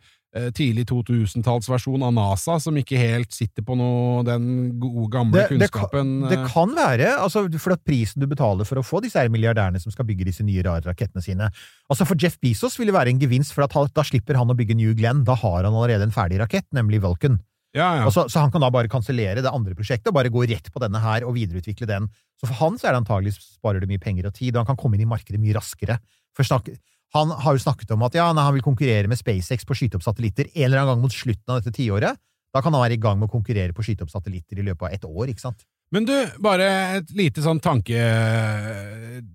[0.54, 5.70] tidlig 2000-tallsversjon av NASA, som ikke helt sitter på noe, den gode, gamle det, det,
[5.70, 6.12] kunnskapen.
[6.22, 9.24] kan, det eh, kan være, altså, for at prisen du betaler for å få disse
[9.26, 11.50] milliardærene som skal bygge disse nye rare rakettene sine
[11.90, 14.52] Altså For Jeff Bezos vil det være en gevinst, for at han, da slipper han
[14.52, 15.24] å bygge New Glenn.
[15.26, 17.40] Da har han allerede en ferdig rakett, nemlig Vulcan.
[17.74, 18.06] Ja, ja.
[18.10, 20.82] Så, så han kan da bare kansellere det andre prosjektet og bare gå rett på
[20.82, 22.06] denne her og videreutvikle den.
[22.38, 24.70] Så for han så er det antagelig sparer det mye penger og tid, og han
[24.72, 25.98] kan komme inn i markedet mye raskere.
[26.38, 26.70] For snak,
[27.14, 29.78] han har jo snakket om at ja, nei, han vil konkurrere med SpaceX på å
[29.80, 32.18] skyte opp satellitter en eller annen gang mot slutten av dette tiåret.
[32.54, 34.66] Da kan han være i gang med å konkurrere på å skyte opp satellitter i
[34.66, 35.66] løpet av ett år, ikke sant?
[35.90, 36.66] Men du, bare
[37.00, 37.98] et lite sånn tanke,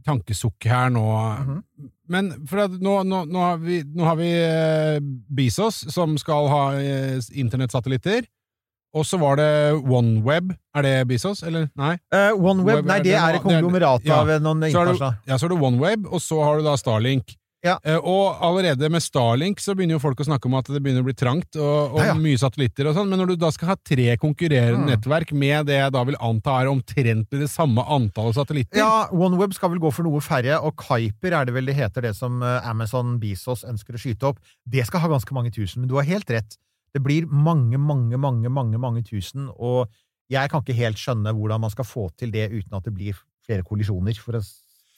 [0.08, 1.04] tankesukk her nå.
[1.44, 1.60] Mhm.
[2.08, 6.48] Men for at nå, nå, nå har vi, nå har vi eh, Bezos, som skal
[6.52, 8.28] ha eh, internettsatellitter.
[8.96, 10.54] Og så var det OneWeb.
[10.78, 11.66] Er det Bezos, eller?
[11.76, 11.96] Nei?
[12.14, 15.18] Uh, OneWeb, Web nei, er det det er et konglomerat det er- av noen internasjonale
[15.28, 17.36] ja, så har du OneWeb, og så har du da Starlink.
[17.66, 17.80] Ja.
[17.84, 21.02] Eh, og allerede med Starlink så begynner jo folk å snakke om at det begynner
[21.02, 22.16] å bli trangt, og, og Ja, ja.
[22.22, 24.92] mye satellitter og sånn, men når du da skal ha tre konkurrerende Mm.
[24.94, 29.54] nettverk med det jeg da vil anta er omtrent det samme antallet satellitter Ja, OneWeb
[29.58, 32.38] skal vel gå for noe færre, og Kuiper er det vel det heter, det som
[32.46, 34.40] eh, Amazon Bezos ønsker å skyte opp.
[34.68, 36.58] Det skal ha ganske mange tusen, men du har helt rett.
[36.94, 39.90] Det blir mange, mange, mange, mange, mange tusen, og
[40.32, 43.18] jeg kan ikke helt skjønne hvordan man skal få til det uten at det blir
[43.46, 44.16] flere kollisjoner.
[44.18, 44.42] For å,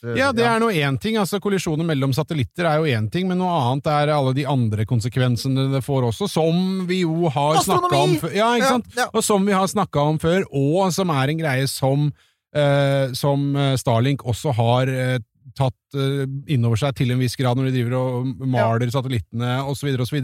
[0.03, 1.15] Ja, det er nå én ting.
[1.17, 4.86] altså Kollisjoner mellom satellitter er jo én ting, men noe annet er alle de andre
[4.86, 8.36] konsekvensene det får også, som vi jo har snakka om før.
[8.36, 8.91] Ja, ikke sant?
[8.95, 9.07] ja.
[9.13, 12.12] Og som vi har snakka om før, og som er en greie som,
[12.53, 15.17] eh, som eh, Starlink også har eh,
[15.57, 19.57] tatt eh, inn over seg til en viss grad når de driver og maler satellittene
[19.65, 19.95] osv.
[20.05, 20.21] osv.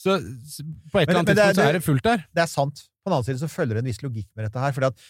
[0.00, 2.22] Så, så på et eller annet tidspunkt så er det- det fullt der.
[2.32, 2.86] Det er sant.
[3.02, 5.02] På den annen side så følger det en viss logikk med dette her, fordi at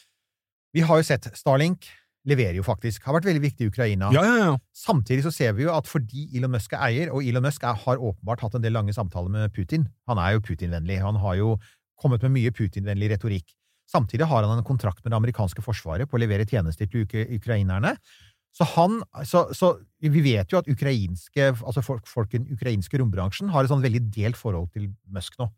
[0.75, 1.85] vi har jo sett Starlink
[2.29, 3.05] leverer jo faktisk.
[3.07, 4.11] Har vært veldig viktig i Ukraina.
[4.13, 4.57] Ja, ja, ja.
[4.77, 7.79] Samtidig så ser vi jo at fordi Elon Musk er eier, og Elon Musk er,
[7.87, 11.01] har åpenbart hatt en del lange samtaler med Putin Han er jo Putin-vennlig.
[11.01, 11.55] Han har jo
[12.01, 13.55] kommet med mye Putin-vennlig retorikk.
[13.91, 17.17] Samtidig har han en kontrakt med det amerikanske forsvaret på å levere tjenester til uk
[17.41, 17.97] ukrainerne.
[18.55, 22.99] Så han, så, så Vi vet jo at ukrainske, altså folk, folk i den ukrainske
[22.99, 25.49] rombransjen har et sånn veldig delt forhold til Musk nå.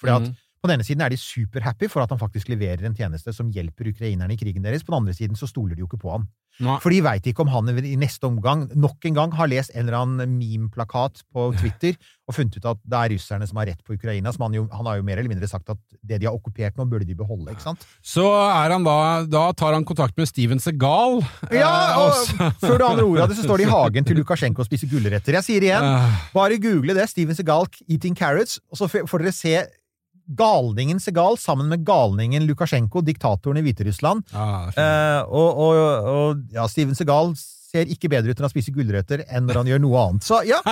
[0.00, 0.36] Fordi at Mhm.
[0.62, 3.48] På den ene siden er de superhappy for at han faktisk leverer en tjeneste som
[3.50, 4.84] hjelper ukrainerne i krigen deres.
[4.86, 6.28] På den andre siden så stoler de jo ikke på han.
[6.62, 6.74] Nei.
[6.84, 9.86] For de veit ikke om han i neste omgang nok en gang har lest en
[9.88, 11.96] eller annen meme-plakat på Twitter
[12.28, 14.30] og funnet ut at det er russerne som har rett på Ukraina.
[14.36, 16.76] Som han, jo, han har jo mer eller mindre sagt at det de har okkupert
[16.78, 17.50] nå, burde de beholde.
[17.56, 17.82] ikke sant?
[18.04, 21.22] Så er han da Da tar han kontakt med Steven Segal.
[21.50, 24.04] Ja, eh, og så- Før du aner ordet av det, så står de i hagen
[24.04, 25.40] til Lukasjenko og spiser gulrøtter.
[25.40, 27.08] Jeg sier igjen, Eh, bare google det.
[27.10, 29.56] Steven Segal eating carrots, og så får dere se
[30.38, 34.24] galningen Segal sammen med galningen Lukasjenko, diktatoren i Hviterussland.
[34.32, 34.78] er fint.
[34.82, 39.24] Eh, og, og, og ja, Steven Segal ser ikke bedre ut når han spiser gulrøtter
[39.28, 40.26] enn når han gjør noe annet.
[40.28, 40.60] Så ja.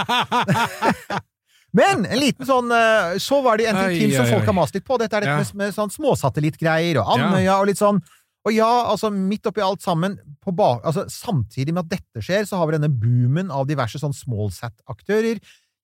[1.76, 4.74] Men en liten sånn eh, Så var det en ting til som folk har mast
[4.74, 4.98] litt på.
[4.98, 5.44] Dette er dette Ja.
[5.44, 8.00] med, med sånn småsatellittgreier og Andøya og litt sånn.
[8.48, 10.14] Og ja, altså midt oppi alt sammen,
[10.48, 15.36] altså, samtidig med at dette skjer, så har vi denne boomen av diverse sånn smallsat-aktører.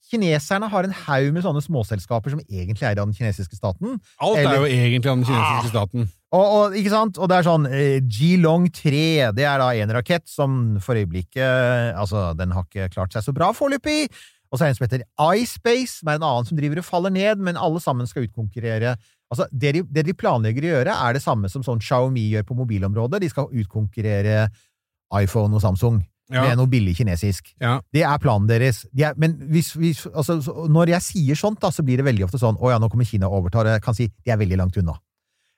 [0.07, 3.97] Kineserne har en haug med sånne småselskaper som egentlig er av den kinesiske staten.
[4.23, 6.07] Alt er jo egentlig av den kinesiske staten.
[6.37, 7.19] Og, og, ikke sant?
[7.19, 9.03] og det er sånn eh, Geelong 3,
[9.35, 13.35] det er da en rakett som for øyeblikket Altså, den har ikke klart seg så
[13.35, 14.07] bra foreløpig.
[14.51, 15.07] Og så er det en som heter
[15.41, 18.97] iSpace, som er en annen som driver og faller ned, men alle sammen skal utkonkurrere
[19.27, 22.45] Altså, det de, det de planlegger å gjøre, er det samme som sånn Xiaomi gjør
[22.47, 23.19] på mobilområdet.
[23.25, 24.45] De skal utkonkurrere
[25.19, 25.99] iPhone og Samsung
[26.33, 26.43] Ja.
[26.43, 27.53] med noe billig kinesisk.
[27.63, 27.77] Ja.
[27.95, 28.83] Det er planen deres.
[28.91, 32.07] De er, men hvis, hvis, altså, så, når jeg sier sånt, da, så blir det
[32.09, 33.71] veldig ofte sånn Å ja, nå kommer Kina og overtar.
[33.77, 34.97] Jeg kan si de er veldig langt unna.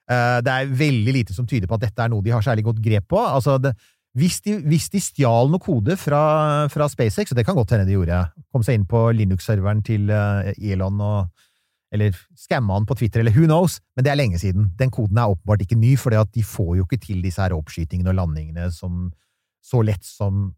[0.09, 2.67] Uh, det er veldig lite som tyder på at dette er noe de har særlig
[2.69, 3.21] godt grep på.
[3.21, 3.73] Altså, det,
[4.19, 6.23] hvis, de, hvis de stjal noe kode fra,
[6.73, 10.09] fra SpaceX, og det kan godt hende de gjorde, kom seg inn på Linux-serveren til
[10.13, 11.47] uh, Elon og
[11.89, 14.67] eller skamma han på Twitter, eller who knows, men det er lenge siden.
[14.77, 18.13] Den koden er åpenbart ikke ny, for de får jo ikke til disse her oppskytingene
[18.13, 19.07] og landingene som
[19.65, 20.51] så lett som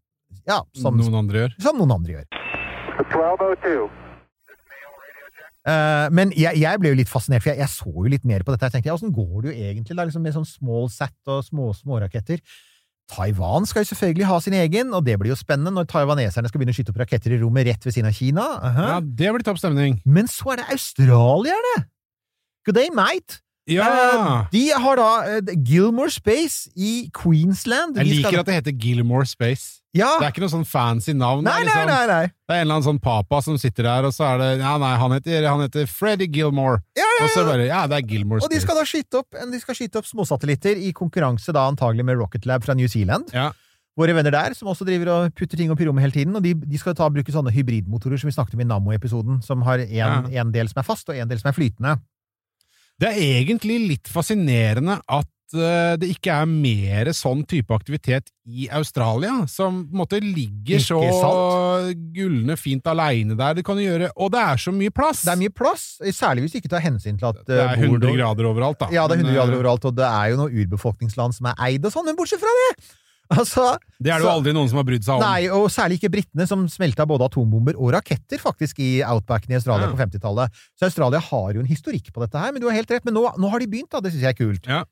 [0.47, 1.57] ja, som Noen andre gjør.
[1.61, 2.27] som noen andre gjør.
[3.01, 3.89] 1202.
[5.61, 8.41] Eh, men jeg, jeg ble jo litt fascinert, for jeg, jeg så jo litt mer
[8.45, 8.65] på dette.
[8.69, 11.43] Jeg tenkte, ja, Åssen går det jo egentlig da, liksom med sånn small sat og
[11.45, 12.41] små småraketter?
[13.11, 16.61] Taiwan skal jo selvfølgelig ha sin egen, og det blir jo spennende når taiwaneserne skal
[16.61, 18.45] begynne å skyte opp raketter i rommet rett ved siden av Kina.
[18.71, 18.85] Aha.
[18.93, 19.99] Ja, det blir topp stemning.
[20.07, 21.75] Men så er det australierne!
[22.65, 23.41] Good day, mate!
[23.69, 23.85] Ja!
[23.85, 27.99] Eh, de har da eh, Gilmore Space i Queensland.
[27.99, 29.80] Jeg liker skal- at det heter Gilmore Space.
[29.97, 30.13] Ja!
[30.21, 31.43] Det er ikke noe sånn fancy navn.
[31.43, 32.03] Nei, det, er nei, liksom, nei!
[32.07, 32.27] nei.
[32.31, 34.75] det er en eller annen sånn papa som sitter der, og så er det Ja,
[34.79, 36.79] nei, han heter, han heter Freddy Gilmore.
[36.95, 39.35] Ja, ja, Og så bare Ja, det er Gilmore Og de skal da skyte opp,
[39.35, 43.35] de skal skyte opp småsatellitter i konkurranse da antagelig med Rocket Lab fra New Zealand.
[43.35, 43.49] Ja.
[43.99, 46.37] Våre venner der, som også driver og putter ting opp i rommet hele tiden.
[46.39, 49.65] Og de, de skal ta bruke sånne hybridmotorer som vi snakket om i Nammo-episoden, som
[49.67, 51.97] har en, en del som er fast, og en del som er flytende.
[53.01, 58.67] Det er egentlig litt fascinerende at eh, det ikke er mer sånn type aktivitet i
[58.73, 61.99] Australia, som på en måte ligger Ikke så sant?
[62.15, 63.53] gullende fint aleine der.
[63.59, 65.23] Det kan du gjøre, og det er så mye plass!
[65.27, 65.85] Det er mye plass,
[66.15, 68.49] særlig hvis du ikke tar hensyn til at Det er eh, bor 100 det- grader
[68.53, 68.89] overalt, da.
[68.95, 71.45] Ja, det er 100 Men, grader eh, overalt, og det er jo noen urbefolkningsland som
[71.51, 72.91] er eid og sånn, men bortsett fra det!
[73.31, 75.21] Altså, Det er det jo aldri noen som har brydd seg om.
[75.23, 79.55] Nei, og særlig ikke britene, som smelta både atombomber og raketter faktisk i outbacken i
[79.55, 79.91] Australia Ja.
[79.93, 80.51] på 50-tallet.
[80.75, 83.05] Så Australia har jo en historikk på dette her, men du har helt rett.
[83.07, 84.01] Men nå, nå har de begynt, da.
[84.03, 84.67] Det syns jeg er kult.
[84.67, 84.83] Ja.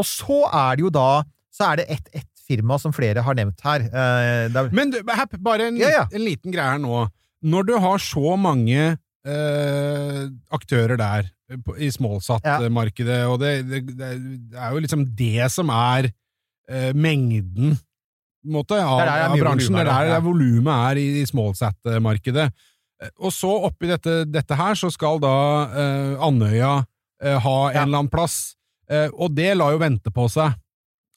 [0.00, 1.08] Og så er det jo da
[1.52, 3.84] Så er det ett et firma som flere har nevnt her.
[3.86, 6.04] Eh, er, Men du, bare en, Ja, ja.
[6.10, 7.04] en liten greie her nå.
[7.46, 10.22] Når du har så mange eh,
[10.54, 16.10] aktører der eh, i smallsat-markedet, og det, det, det er jo liksom det som er
[16.70, 17.76] eh, mengden
[18.50, 19.76] måte, av, Det der av bransjen.
[19.76, 22.48] Det er der det volumet er i, i smallsat-markedet.
[23.02, 25.34] Eh, Og så oppi dette, dette her så skal da
[25.70, 26.74] eh, Andøya
[27.22, 27.82] eh, ha en Ja.
[27.84, 28.59] eller annen plass, eh,
[28.90, 30.56] og det la jo vente på seg.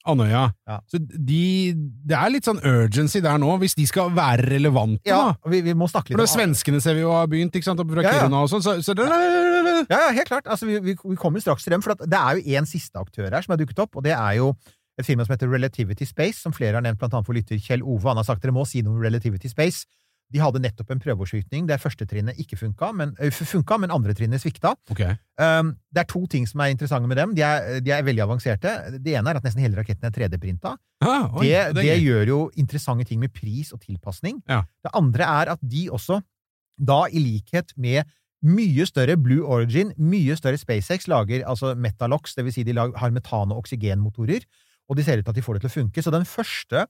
[0.04, 0.42] Andøya.
[0.68, 0.78] Ja.
[0.90, 1.72] Så de,
[2.04, 5.50] det er litt sånn urgency der nå, hvis de skal være relevante, ja, da.
[5.50, 7.80] vi, vi må snakke litt For det Svenskene ser vi jo har begynt, ikke sant,
[7.80, 8.28] og fra Ja, ja.
[8.28, 9.08] Og sånn, så, så det,
[9.88, 10.44] Ja, ja, helt klart.
[10.44, 11.84] Altså, vi, vi, vi kommer straks til dem.
[11.84, 14.12] For at det er jo en siste aktør her som har dukket opp, og det
[14.16, 14.52] er jo
[15.00, 17.82] et firma som heter Relativity Space, som flere har nevnt, blant annet for lytter Kjell
[17.82, 18.04] Ove.
[18.06, 19.88] Han har sagt dere må si noe om Relativity Space.
[20.32, 24.42] De hadde nettopp en prøveoverskytning der første trinnet ikke funka, men, funka, men andre trinnet
[24.42, 24.72] svikta.
[24.90, 25.14] Okay.
[25.38, 27.34] Um, det er to ting som er interessante med dem.
[27.36, 28.72] De er, de er veldig avanserte.
[29.04, 30.74] Det ene er at nesten hele raketten er 3D-printa.
[31.04, 34.40] Ah, det, Det, det gjør jo interessante ting med pris og tilpasning.
[34.50, 34.62] Ja.
[34.82, 36.18] Det andre er at de også,
[36.80, 38.02] da i likhet med
[38.44, 43.14] mye større Blue Origin, mye større SpaceX, lager altså Metalox, det vil si de har
[43.14, 44.44] metan- og oksygenmotorer,
[44.88, 46.02] og de ser ut til at de får det til å funke.
[46.04, 46.86] Så den første,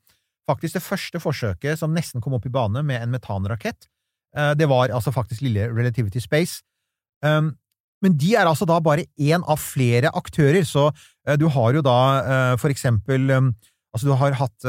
[0.48, 3.88] faktisk det første forsøket som nesten kom opp i bane med en metanrakett,
[4.36, 6.62] eh, det var altså faktisk lille Relativity Space.
[7.24, 7.54] Um,
[8.04, 10.90] men de er altså da bare én av flere aktører, så
[11.26, 13.54] eh, du har jo da eh, for eksempel um,
[13.94, 14.64] Altså, du har hatt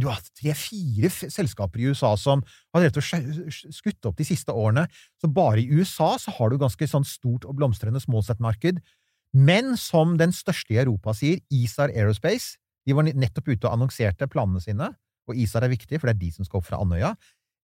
[0.00, 2.40] Du har hatt tre-fire selskaper i USA som
[2.74, 4.88] har rett og skutt opp de siste årene.
[5.22, 8.82] Så bare i USA så har du ganske sånn stort og blomstrende smallset-marked.
[9.30, 14.26] Men som den største i Europa sier, ISAR Aerospace De var nettopp ute og annonserte
[14.30, 14.90] planene sine,
[15.28, 17.12] og ISAR er viktig, for det er de som skal opp fra Andøya.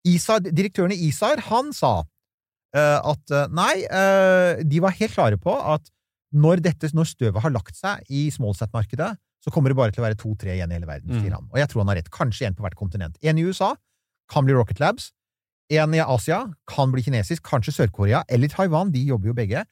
[0.07, 5.41] ISAR, direktøren i ISAR, han sa uh, at eh, nei, uh, de var helt klare
[5.43, 5.89] på at
[6.37, 10.07] når, dette, når støvet har lagt seg i smallset-markedet, så kommer det bare til å
[10.07, 11.23] være to-tre igjen i hele verden, Mm.
[11.23, 11.47] sier han.
[11.51, 12.11] Og jeg tror han har rett.
[12.15, 13.17] Kanskje en på hvert kontinent.
[13.23, 13.73] En i USA
[14.31, 15.13] kan bli Rocket Labs.
[15.73, 17.43] En i Asia kan bli kinesisk.
[17.47, 18.91] Kanskje Sør-Korea eller Taiwan.
[18.93, 19.65] De jobber jo begge.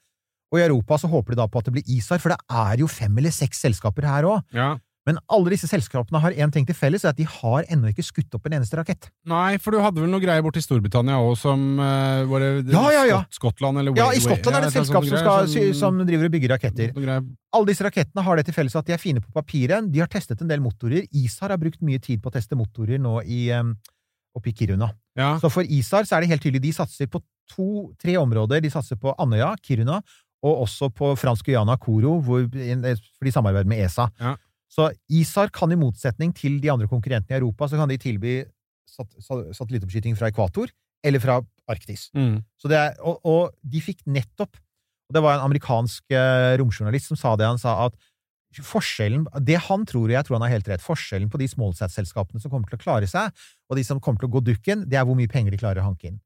[0.55, 2.79] Og i Europa så håper de da på at det blir ISAR, for det er
[2.81, 4.45] jo fem eller seks selskaper her òg.
[4.55, 4.77] Ja.
[5.07, 7.93] Men alle disse selskapene har én ting til felles, det er at de har ennå
[7.93, 9.07] ikke skutt opp en eneste rakett.
[9.31, 12.83] Nei, for du hadde vel noe greier borti Storbritannia òg, som uh, var det, Ja,
[12.91, 13.21] ja, ja.
[13.31, 16.01] Skott, Skottland, eller Ja, i Skottland er det et selskap som, skal, greier, sånn- som
[16.09, 16.91] driver og bygger raketter.
[17.57, 19.87] Alle disse rakettene har det til felles at de er fine på papiret.
[19.93, 21.07] De har testet en del motorer.
[21.15, 23.77] ISAR har brukt mye tid på å teste motorer nå i, um,
[24.37, 24.91] oppe i Kiruna.
[25.17, 25.37] Ja.
[25.41, 27.23] Så for ISAR så er det helt tydelig de satser på
[27.55, 28.61] to-tre områder.
[28.61, 30.03] De satser på Andøya, Kiruna,
[30.47, 34.11] og også på fransk Guyana, Koro, hvor, for de samarbeider med ESA.
[34.21, 34.35] Ja.
[34.77, 38.43] Så ISAR kan i motsetning til de andre konkurrentene i Europa, så kan de tilby
[38.87, 39.09] sat
[39.57, 40.71] satellittoppskyting fra ekvator
[41.07, 42.11] eller fra Arktis.
[42.15, 42.43] Mm.
[42.61, 44.61] Så det er, og, og de fikk nettopp
[45.07, 47.47] og Det var en amerikansk eh, romjournalist som sa det.
[47.47, 47.95] Han sa at
[48.67, 52.43] forskjellen Det han tror, og jeg tror han har helt rett, forskjellen på de smallsat-selskapene
[52.43, 53.31] som kommer til å klare seg,
[53.69, 55.83] og de som kommer til å gå dukken, det er hvor mye penger de klarer
[55.83, 56.19] å hanke inn.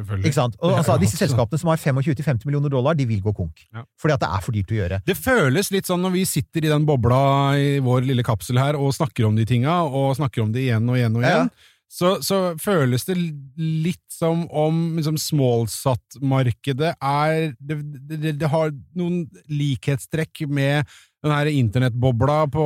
[0.00, 0.56] Ikke sant?
[0.64, 3.66] Og jo disse selskapene som har 25-50 millioner dollar, de vil gå konk.
[3.74, 3.84] Ja.
[4.00, 5.02] Fordi at det er for dyrt å gjøre.
[5.06, 7.20] Det føles litt sånn når vi sitter i den bobla
[7.60, 10.90] i vår lille kapsel her og snakker om de tinga, og snakker om det igjen
[10.90, 11.48] og igjen og igjen.
[11.52, 11.70] ja.
[11.94, 13.18] så, så føles det
[13.60, 17.80] litt som om liksom, smallsat-markedet er det,
[18.10, 20.90] det, det har noen likhetstrekk med
[21.24, 22.64] den her internettbobla på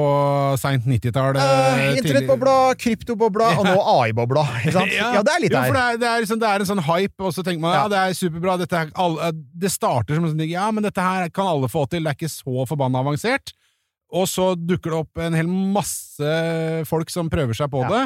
[0.58, 1.38] seint 90-tallet.
[1.38, 4.42] Eh, Internettbobla, kryptobobla og nå AI-bobla.
[4.66, 4.82] ja.
[5.14, 6.82] Ja, det er litt jo, for det er, det, er liksom, det er en sånn
[6.88, 7.92] hype, og så tenker man ja, Ja.
[7.94, 8.56] det er superbra.
[8.66, 9.30] Er, alle,
[9.62, 12.18] det starter som en sånn ja, men dette her kan alle få til, det er
[12.18, 13.54] ikke så forbanna avansert.
[14.10, 16.34] Og så dukker det opp en hel masse
[16.88, 17.88] folk som prøver seg på Ja.
[17.94, 18.04] det.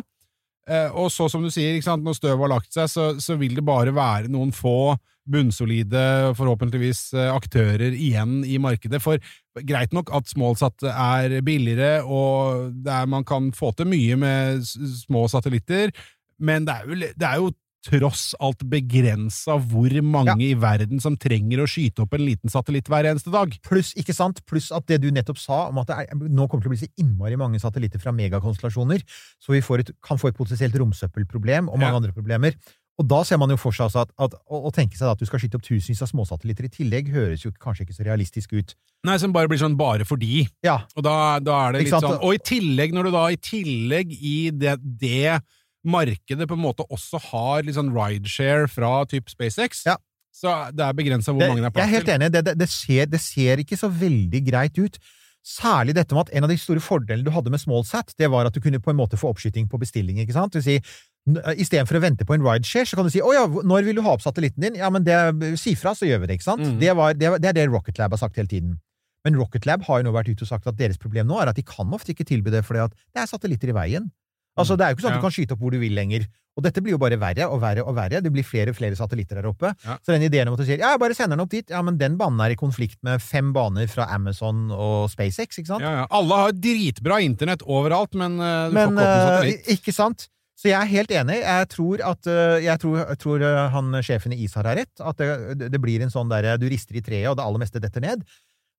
[0.71, 3.65] Eh, og så, som du sier, når støvet har lagt seg, så, så vil det
[3.67, 4.95] bare være noen få
[5.33, 9.03] bunnsolide, forhåpentligvis, eh, aktører igjen i markedet.
[9.03, 9.23] For
[9.69, 15.27] greit nok at smallsat er billigere, og er, man kan få til mye med små
[15.31, 15.95] satellitter,
[16.43, 21.17] men det er jo, det er jo tross alt begrensa hvor mange i verden som
[21.19, 23.55] trenger å skyte opp en liten satellitt hver eneste dag.
[23.67, 24.43] Pluss, ikke sant?
[24.47, 26.83] Pluss at det du nettopp sa om at det er, nå kommer til å bli
[26.85, 29.03] så innmari mange satellitter fra megakonstellasjoner,
[29.43, 31.99] så vi får et, kan få et potensielt romsøppelproblem og mange Ja.
[32.03, 32.55] andre problemer.
[33.01, 35.25] Og da ser man jo for seg altså at, at å, tenke seg at du
[35.27, 38.75] skal skyte opp tusenvis av småsatellitter i tillegg, høres jo kanskje ikke så realistisk ut.
[39.09, 40.45] Nei, som bare blir sånn bare fordi.
[40.63, 43.41] Ja, Og da, da er det litt sånn Og i tillegg, når du da i
[43.41, 45.41] tillegg i det, det
[45.85, 49.97] markedet på en måte også har litt sånn rideshare fra typ SpaceX, Ja.
[50.33, 52.31] så det er begrensa hvor det, mange det er jeg er helt enig.
[52.33, 54.99] Det, det, det, ser, det ser ikke så veldig greit ut.
[55.43, 58.47] Særlig dette med at en av de store fordelene du hadde med SmallSat, det var
[58.47, 60.21] at du kunne på en måte få oppskyting på bestilling.
[60.23, 60.53] ikke sant?
[60.55, 63.47] Det vil si, Istedenfor å vente på en rideshare, så kan du si 'Å ja,
[63.47, 66.27] når vil du ha opp satellitten din?' Ja, men det, si fra, så gjør vi
[66.27, 66.35] det.
[66.39, 66.63] ikke sant?
[66.67, 66.79] Mm.
[66.81, 68.81] Det, var, det, det er det Rocket Lab har sagt hele tiden.
[69.25, 71.47] Men Rocket Lab har jo nå vært ute og sagt at deres problem nå er
[71.51, 74.11] at de kan ofte ikke tilby det fordi at det er satellitter i veien.
[74.59, 76.27] Altså, Det er jo ikke sånn at du kan skyte opp hvor du vil lenger.
[76.53, 78.21] Og dette blir jo bare verre og verre og verre.
[78.21, 79.71] Det blir flere og flere satellitter der oppe.
[79.87, 79.97] Ja.
[80.05, 81.81] Så den ideen om at du sier ja, jeg bare sender den opp dit, ja,
[81.85, 85.87] men den banen er i konflikt med fem baner fra Amazon og SpaceX, ikke sant?
[85.87, 86.05] Ja, ja.
[86.13, 89.73] Alle har dritbra internett overalt, men uh, du men får ikke opp en eh, satellitt.
[89.79, 90.29] ikke sant?
[90.61, 91.39] Så jeg er helt enig.
[91.41, 94.93] Jeg tror at eh, jeg tror, jeg tror han sjefen i ISAR har rett.
[95.01, 97.81] At det, det blir en sånn der du rister i treet, og det aller meste
[97.83, 98.29] detter ned.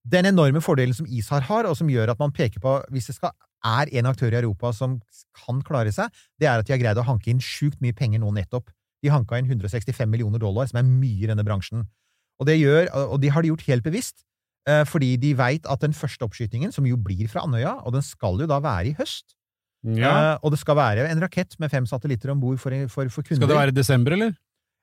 [0.05, 3.17] Den enorme fordelen som ISAR har, og som gjør at man peker på hvis det
[3.17, 3.33] skal,
[3.65, 4.97] er en aktør i Europa som
[5.45, 8.19] kan klare seg, det er at de har greid å hanke inn sjukt mye penger
[8.23, 8.69] nå nettopp.
[9.03, 11.85] De hanka inn 165 millioner dollar, som er mye i denne bransjen.
[12.39, 14.23] Og det gjør, og de har de gjort helt bevisst,
[14.67, 18.01] eh, fordi de veit at den første oppskytingen, som jo blir fra Andøya, og den
[18.01, 19.35] skal jo da være i høst
[19.83, 20.11] Ja.
[20.33, 23.21] Eh, og det skal være en rakett med fem satellitter om bord for, for, for
[23.27, 23.41] kunder.
[23.43, 24.31] Skal det være i desember, eller?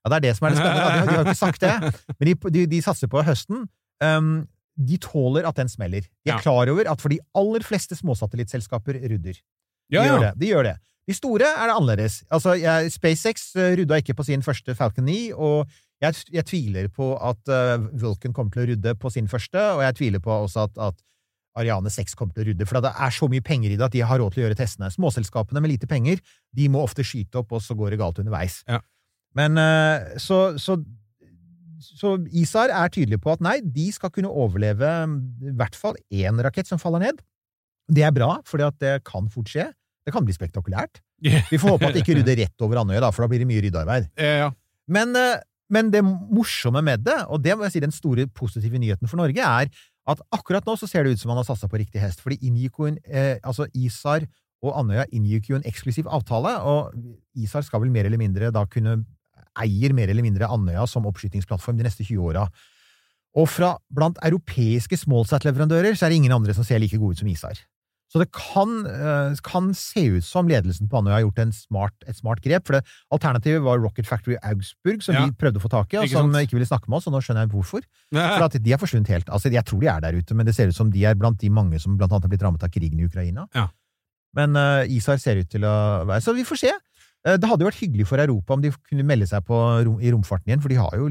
[0.04, 0.84] Ja, det er det som er det spennende.
[0.84, 1.72] De, har- de har jo ikke sagt det.
[2.20, 3.62] Men de, de, de satser på høsten.
[4.04, 4.28] Um,
[4.80, 6.00] de tåler at den smeller.
[6.24, 6.38] De er Ja.
[6.40, 9.34] klar over at for de aller fleste småsatellittselskaper rudder.
[9.90, 10.32] De Ja, gjør det.
[10.38, 10.76] De gjør det.
[11.08, 12.22] De store er det annerledes.
[12.30, 15.66] Altså, jeg, SpaceX rydda ikke på sin første Falcon 9, og
[16.00, 19.82] jeg, jeg tviler på at uh, Vulcan kommer til å rudde på sin første, og
[19.82, 20.94] jeg tviler på også at, at
[21.58, 23.92] Ariane 6 kommer til å rudde, for det er så mye penger i det at
[23.96, 24.88] de har råd til å gjøre testene.
[24.94, 26.22] Småselskapene med lite penger,
[26.56, 28.60] de må ofte skyte opp, og så går det galt underveis.
[28.70, 28.78] Ja.
[29.34, 30.78] Men eh, så, så,
[31.80, 35.18] så ISAR er tydelig på at nei, de skal kunne overleve mm,
[35.50, 37.20] i hvert fall én rakett som faller ned.
[37.90, 39.66] Det er bra, for det kan fort skje.
[40.06, 41.02] Det kan bli spektakulært.
[41.52, 43.62] Vi får håpe at det ikke rydder rett over Andøya, for da blir det mye
[43.66, 44.10] ryddearbeid.
[44.20, 44.50] Ja, ja.
[44.90, 48.80] Men, eh, men det morsomme med det, og det må jeg si den store positive
[48.80, 49.70] nyheten for Norge, er
[50.10, 52.22] at akkurat nå så ser det ut som man har satsa på riktig hest.
[52.22, 54.26] For de en, eh, altså ISAR
[54.64, 56.92] og Andøya inngikk jo en eksklusiv avtale, og
[57.36, 59.04] ISAR skal vel mer eller mindre da kunne
[59.58, 62.46] eier mer eller mindre Andøya som oppskytingsplattform de neste 20 åra.
[63.38, 67.18] Og fra blant europeiske smallsat-leverandører så er det ingen andre som ser like gode ut
[67.22, 67.58] som ISAR.
[68.10, 72.16] Så det kan, eh, kan se ut som ledelsen på Andøya har gjort smart, et
[72.16, 72.84] smart grep, for det
[73.14, 75.26] alternativet var Rocket Factory Augsburg, som Ja.
[75.26, 76.42] vi prøvde å få tak i, og Ikke som sant?
[76.42, 77.82] ikke ville snakke med oss, og nå skjønner jeg hvorfor.
[78.12, 79.26] For at de har forsvunnet helt.
[79.30, 81.38] Altså, jeg tror de er der ute, men det ser ut som de er blant
[81.38, 83.46] de mange som blant annet har blitt rammet av krigen i Ukraina.
[83.54, 83.68] Ja.
[84.34, 86.72] Men uh, ISAR ser ut til å være Så vi får se.
[87.26, 90.00] Eh, det hadde jo vært hyggelig for Europa om de kunne melde seg på rom,
[90.00, 91.10] i romfarten igjen, for de har jo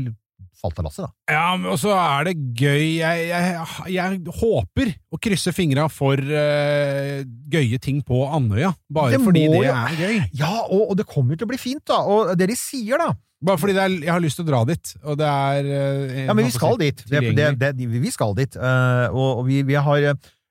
[0.59, 1.11] falt av lasset, da.
[1.31, 7.21] Ja, og så er det gøy Jeg, jeg, jeg håper å krysse fingra for uh,
[7.53, 10.17] gøye ting på Andøya, bare Det fordi det jo- er gøy.
[10.41, 12.01] Ja, og, og det kommer jo til å bli fint, da.
[12.03, 14.57] Og det de sier, da Bare fordi det er, jeg har lyst til å dra
[14.67, 17.05] dit, og det er eh, Ja, men vi skal dit.
[17.07, 17.21] Det,
[17.55, 18.57] det, vi skal dit.
[18.59, 20.09] Uh, og, og vi, vi har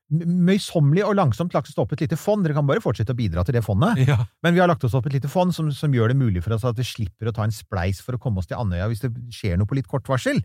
[0.08, 2.44] møysommelig og langsomt lagt oss opp et lite fond.
[2.44, 4.00] Dere kan bare fortsette å bidra til det fondet.
[4.08, 4.22] Ja.
[4.44, 6.56] Men vi har lagt oss opp et lite fond som, som gjør det mulig for
[6.56, 9.04] oss at vi slipper å ta en spleis for å komme oss til Andøya hvis
[9.04, 10.40] det skjer noe på litt kort varsel.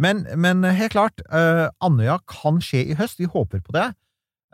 [0.00, 3.20] Men, men helt klart, uh, Andøya kan skje i høst.
[3.20, 3.90] Vi håper på det.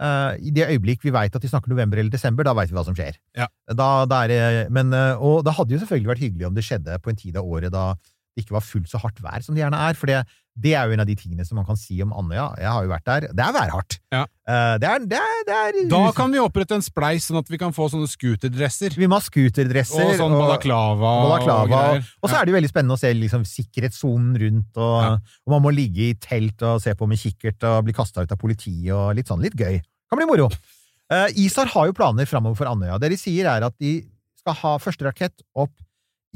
[0.01, 2.77] Uh, I det øyeblikk vi veit at de snakker november eller desember, da veit vi
[2.77, 3.21] hva som skjer.
[3.37, 3.47] Ja.
[3.71, 6.99] Da, da er men, uh, og det hadde jo selvfølgelig vært hyggelig om det skjedde
[7.05, 7.93] på en tid av året da
[8.31, 9.97] det ikke var fullt så hardt vær som det gjerne er.
[9.99, 10.23] For det,
[10.61, 12.47] det er jo en av de tingene som man kan si om Andøya.
[12.61, 13.27] Jeg har jo vært der.
[13.33, 13.97] Det er værhardt.
[14.13, 14.23] Ja.
[14.51, 17.49] Eh, det er, det er, det er Da kan vi opprette en spleis, sånn at
[17.53, 18.97] vi kan få sånne scooterdresser.
[18.99, 20.05] vi må ha scooterdresser.
[20.05, 22.11] Og sånn balaklava, balaklava, og.
[22.21, 25.13] Og så er det jo veldig spennende å se liksom, sikkerhetssonen rundt, og, Ja.
[25.47, 28.33] og man må ligge i telt og se på med kikkert og bli kasta ut
[28.33, 29.81] av politiet og litt sånn litt gøy.
[30.11, 30.51] Kan bli moro.
[31.11, 32.99] Uh, ISAR har jo planer framover for Andøya.
[33.03, 33.97] Det de sier, er at de
[34.39, 35.73] skal ha første rakett opp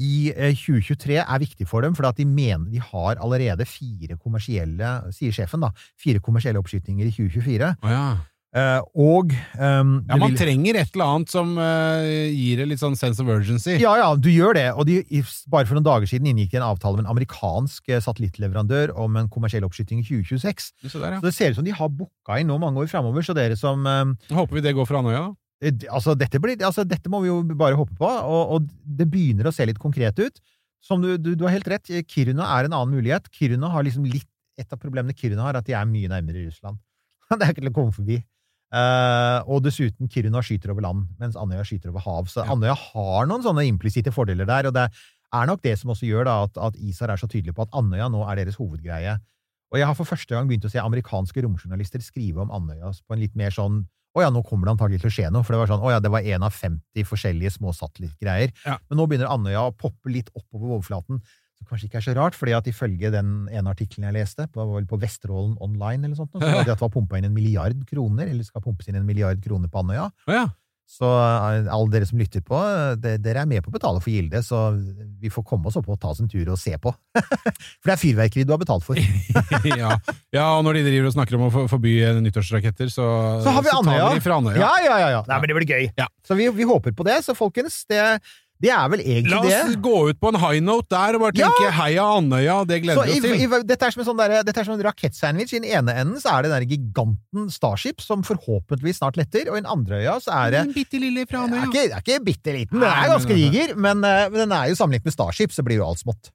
[0.01, 4.95] i eh, 2023 er viktig for dem, for de mener de har allerede fire kommersielle,
[5.15, 7.75] sier sjefen, da, fire kommersielle oppskytinger i 2024.
[7.81, 8.07] Oh, ja.
[8.55, 12.79] Uh, og um, ja, man vil- trenger et eller annet som uh, gir det litt
[12.79, 13.73] sånn sense of urgency.
[13.81, 14.69] Ja, ja, du gjør det.
[14.79, 15.01] Og de,
[15.51, 19.19] bare for noen dager siden inngikk de en avtale med en amerikansk eh, satellittleverandør om
[19.19, 20.69] en kommersiell oppskyting i 2026.
[20.87, 21.19] Så, der, ja.
[21.19, 23.59] Så det ser ut som de har booka inn nå mange år framover, så dere
[23.59, 25.35] som um, Håper vi det går fra Andøya, da.
[25.63, 29.07] Eh, Altså, dette, blir, altså, dette må vi jo bare håpe på, og, og det
[29.11, 30.41] begynner å se litt konkret ut.
[30.85, 33.31] Som du, du, du har helt rett, Kiruna er en annen mulighet.
[33.33, 36.45] Kiruna har liksom litt Et av problemene Kiruna har, er at de er mye nærmere
[36.45, 36.77] Russland.
[37.35, 38.21] det er ikke til å komme forbi.
[38.71, 42.29] Uh, og dessuten, Kiruna skyter over land, mens Andøya skyter over hav.
[42.31, 42.53] Så Ja.
[42.53, 44.85] Andøya har noen sånne implisitte fordeler der, og det
[45.35, 47.75] er nok det som også gjør da at, at ISAR er så tydelig på at
[47.75, 49.17] Andøya nå er deres hovedgreie.
[49.73, 53.15] Og jeg har for første gang begynt å se amerikanske romjournalister skrive om Andøya på
[53.15, 53.83] en litt mer sånn
[54.15, 55.91] å ja, nå kommer det antagelig til å skje noe, for det var sånn, å
[55.91, 58.53] ja, det var én av 50 forskjellige små satellittgreier.
[58.63, 58.77] Ja.
[58.87, 61.19] Men nå begynner Andøya å poppe litt oppover overflaten,
[61.55, 64.65] som kanskje ikke er så rart, fordi at ifølge den ene artikkelen jeg leste, på,
[64.87, 67.83] på Vesterålen Online eller sånt, så var det at det var pumpa inn en milliard
[67.89, 70.09] kroner, eller skal pumpes inn en milliard kroner på Andøya.
[70.31, 70.47] Ja.
[70.85, 72.59] Så eh, alle dere som lytter på,
[73.01, 74.67] dere er med på å betale for gilde, så
[75.21, 76.93] vi får komme oss opp og ta oss en tur og se på.
[77.19, 78.99] for det er fyrverkeri du har betalt for.
[79.81, 79.95] ja.
[80.35, 83.09] ja, og når de driver og snakker om å forby nyttårsraketter, så,
[83.43, 84.61] Så har vi tar vi de fra Andøya.
[84.61, 85.11] Ja, ja, ja.
[85.17, 85.23] ja.
[85.31, 85.89] Nei, men det blir gøy.
[85.97, 86.09] Ja.
[86.25, 87.17] Så vi, vi håper på det.
[87.25, 88.01] Så folkens, det,
[88.65, 89.79] det er vel egentlig La oss det.
[89.85, 91.49] gå ut på en high note der og bare Ja!
[91.53, 93.35] tenke heia Andøya, det gleder vi oss til.
[93.45, 95.53] i, dette er som en sånn, derre- dette er som en rakettsandwich.
[95.53, 99.59] I den ene enden så er det den giganten Starship, som forhåpentligvis snart letter, og
[99.59, 101.71] i den andre øya så er det En bitte lille fra Den er Andøya.
[101.71, 104.75] ikke, er ikke bitte liten, den er ganske diger, men, eh, men den er jo
[104.81, 106.31] sammenlignet med Starship, så blir jo alt smått.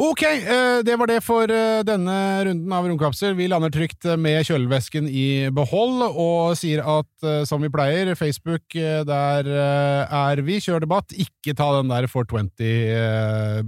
[0.00, 2.14] Ok, eh, det var det for eh, denne
[2.46, 3.34] runden av Romkapsel.
[3.36, 8.64] Vi lander trygt eh, med kjølevesken i behold, og sier at som vi pleier, Facebook,
[8.72, 10.60] der er vi.
[10.62, 11.12] Kjør debatt.
[11.12, 13.60] Ikke ta den der 420 eh,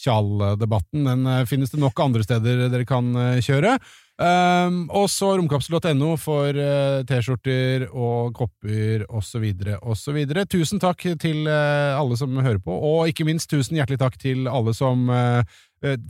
[0.00, 1.04] Tjall-debatten.
[1.04, 3.76] Den eh, finnes det nok andre steder dere kan eh, kjøre.
[4.20, 9.46] Um, og så romkapsel.no for eh, T-skjorter og kopper osv.
[9.80, 10.18] osv.
[10.52, 14.76] Tusen takk til alle som hører på, og ikke minst tusen hjertelig takk til alle
[14.76, 15.56] som eh,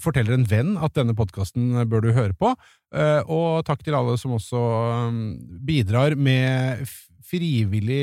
[0.02, 2.50] forteller en venn at denne podkasten bør du høre på.
[3.30, 4.58] Og takk til alle som også
[5.06, 5.20] um,
[5.62, 6.82] bidrar med
[7.30, 8.02] frivillig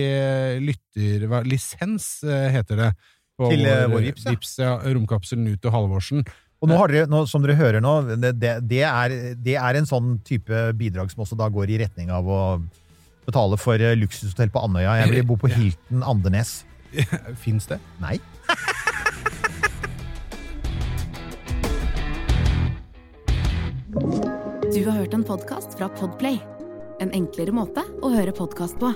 [0.63, 2.89] lytterlisens, heter det.
[3.38, 4.33] På Til, eh, vår Vips, ja.
[4.33, 4.73] Vips, ja.
[4.81, 6.25] Romkapselen ut og Halvorsen.
[6.57, 9.77] Og nå har dere, nå, som dere hører nå, det, det, det, er, det er
[9.77, 12.39] en sånn type bidrag som også da går i retning av å
[13.27, 14.95] betale for eh, luksushotell på Andøya.
[15.03, 16.63] Jeg vil bo på Hilton Andenes.
[17.43, 17.77] Fins det?
[18.01, 18.17] Nei.
[24.73, 26.41] Du har hørt en podkast fra Podplay.
[27.03, 28.95] En enklere måte å høre podkast på.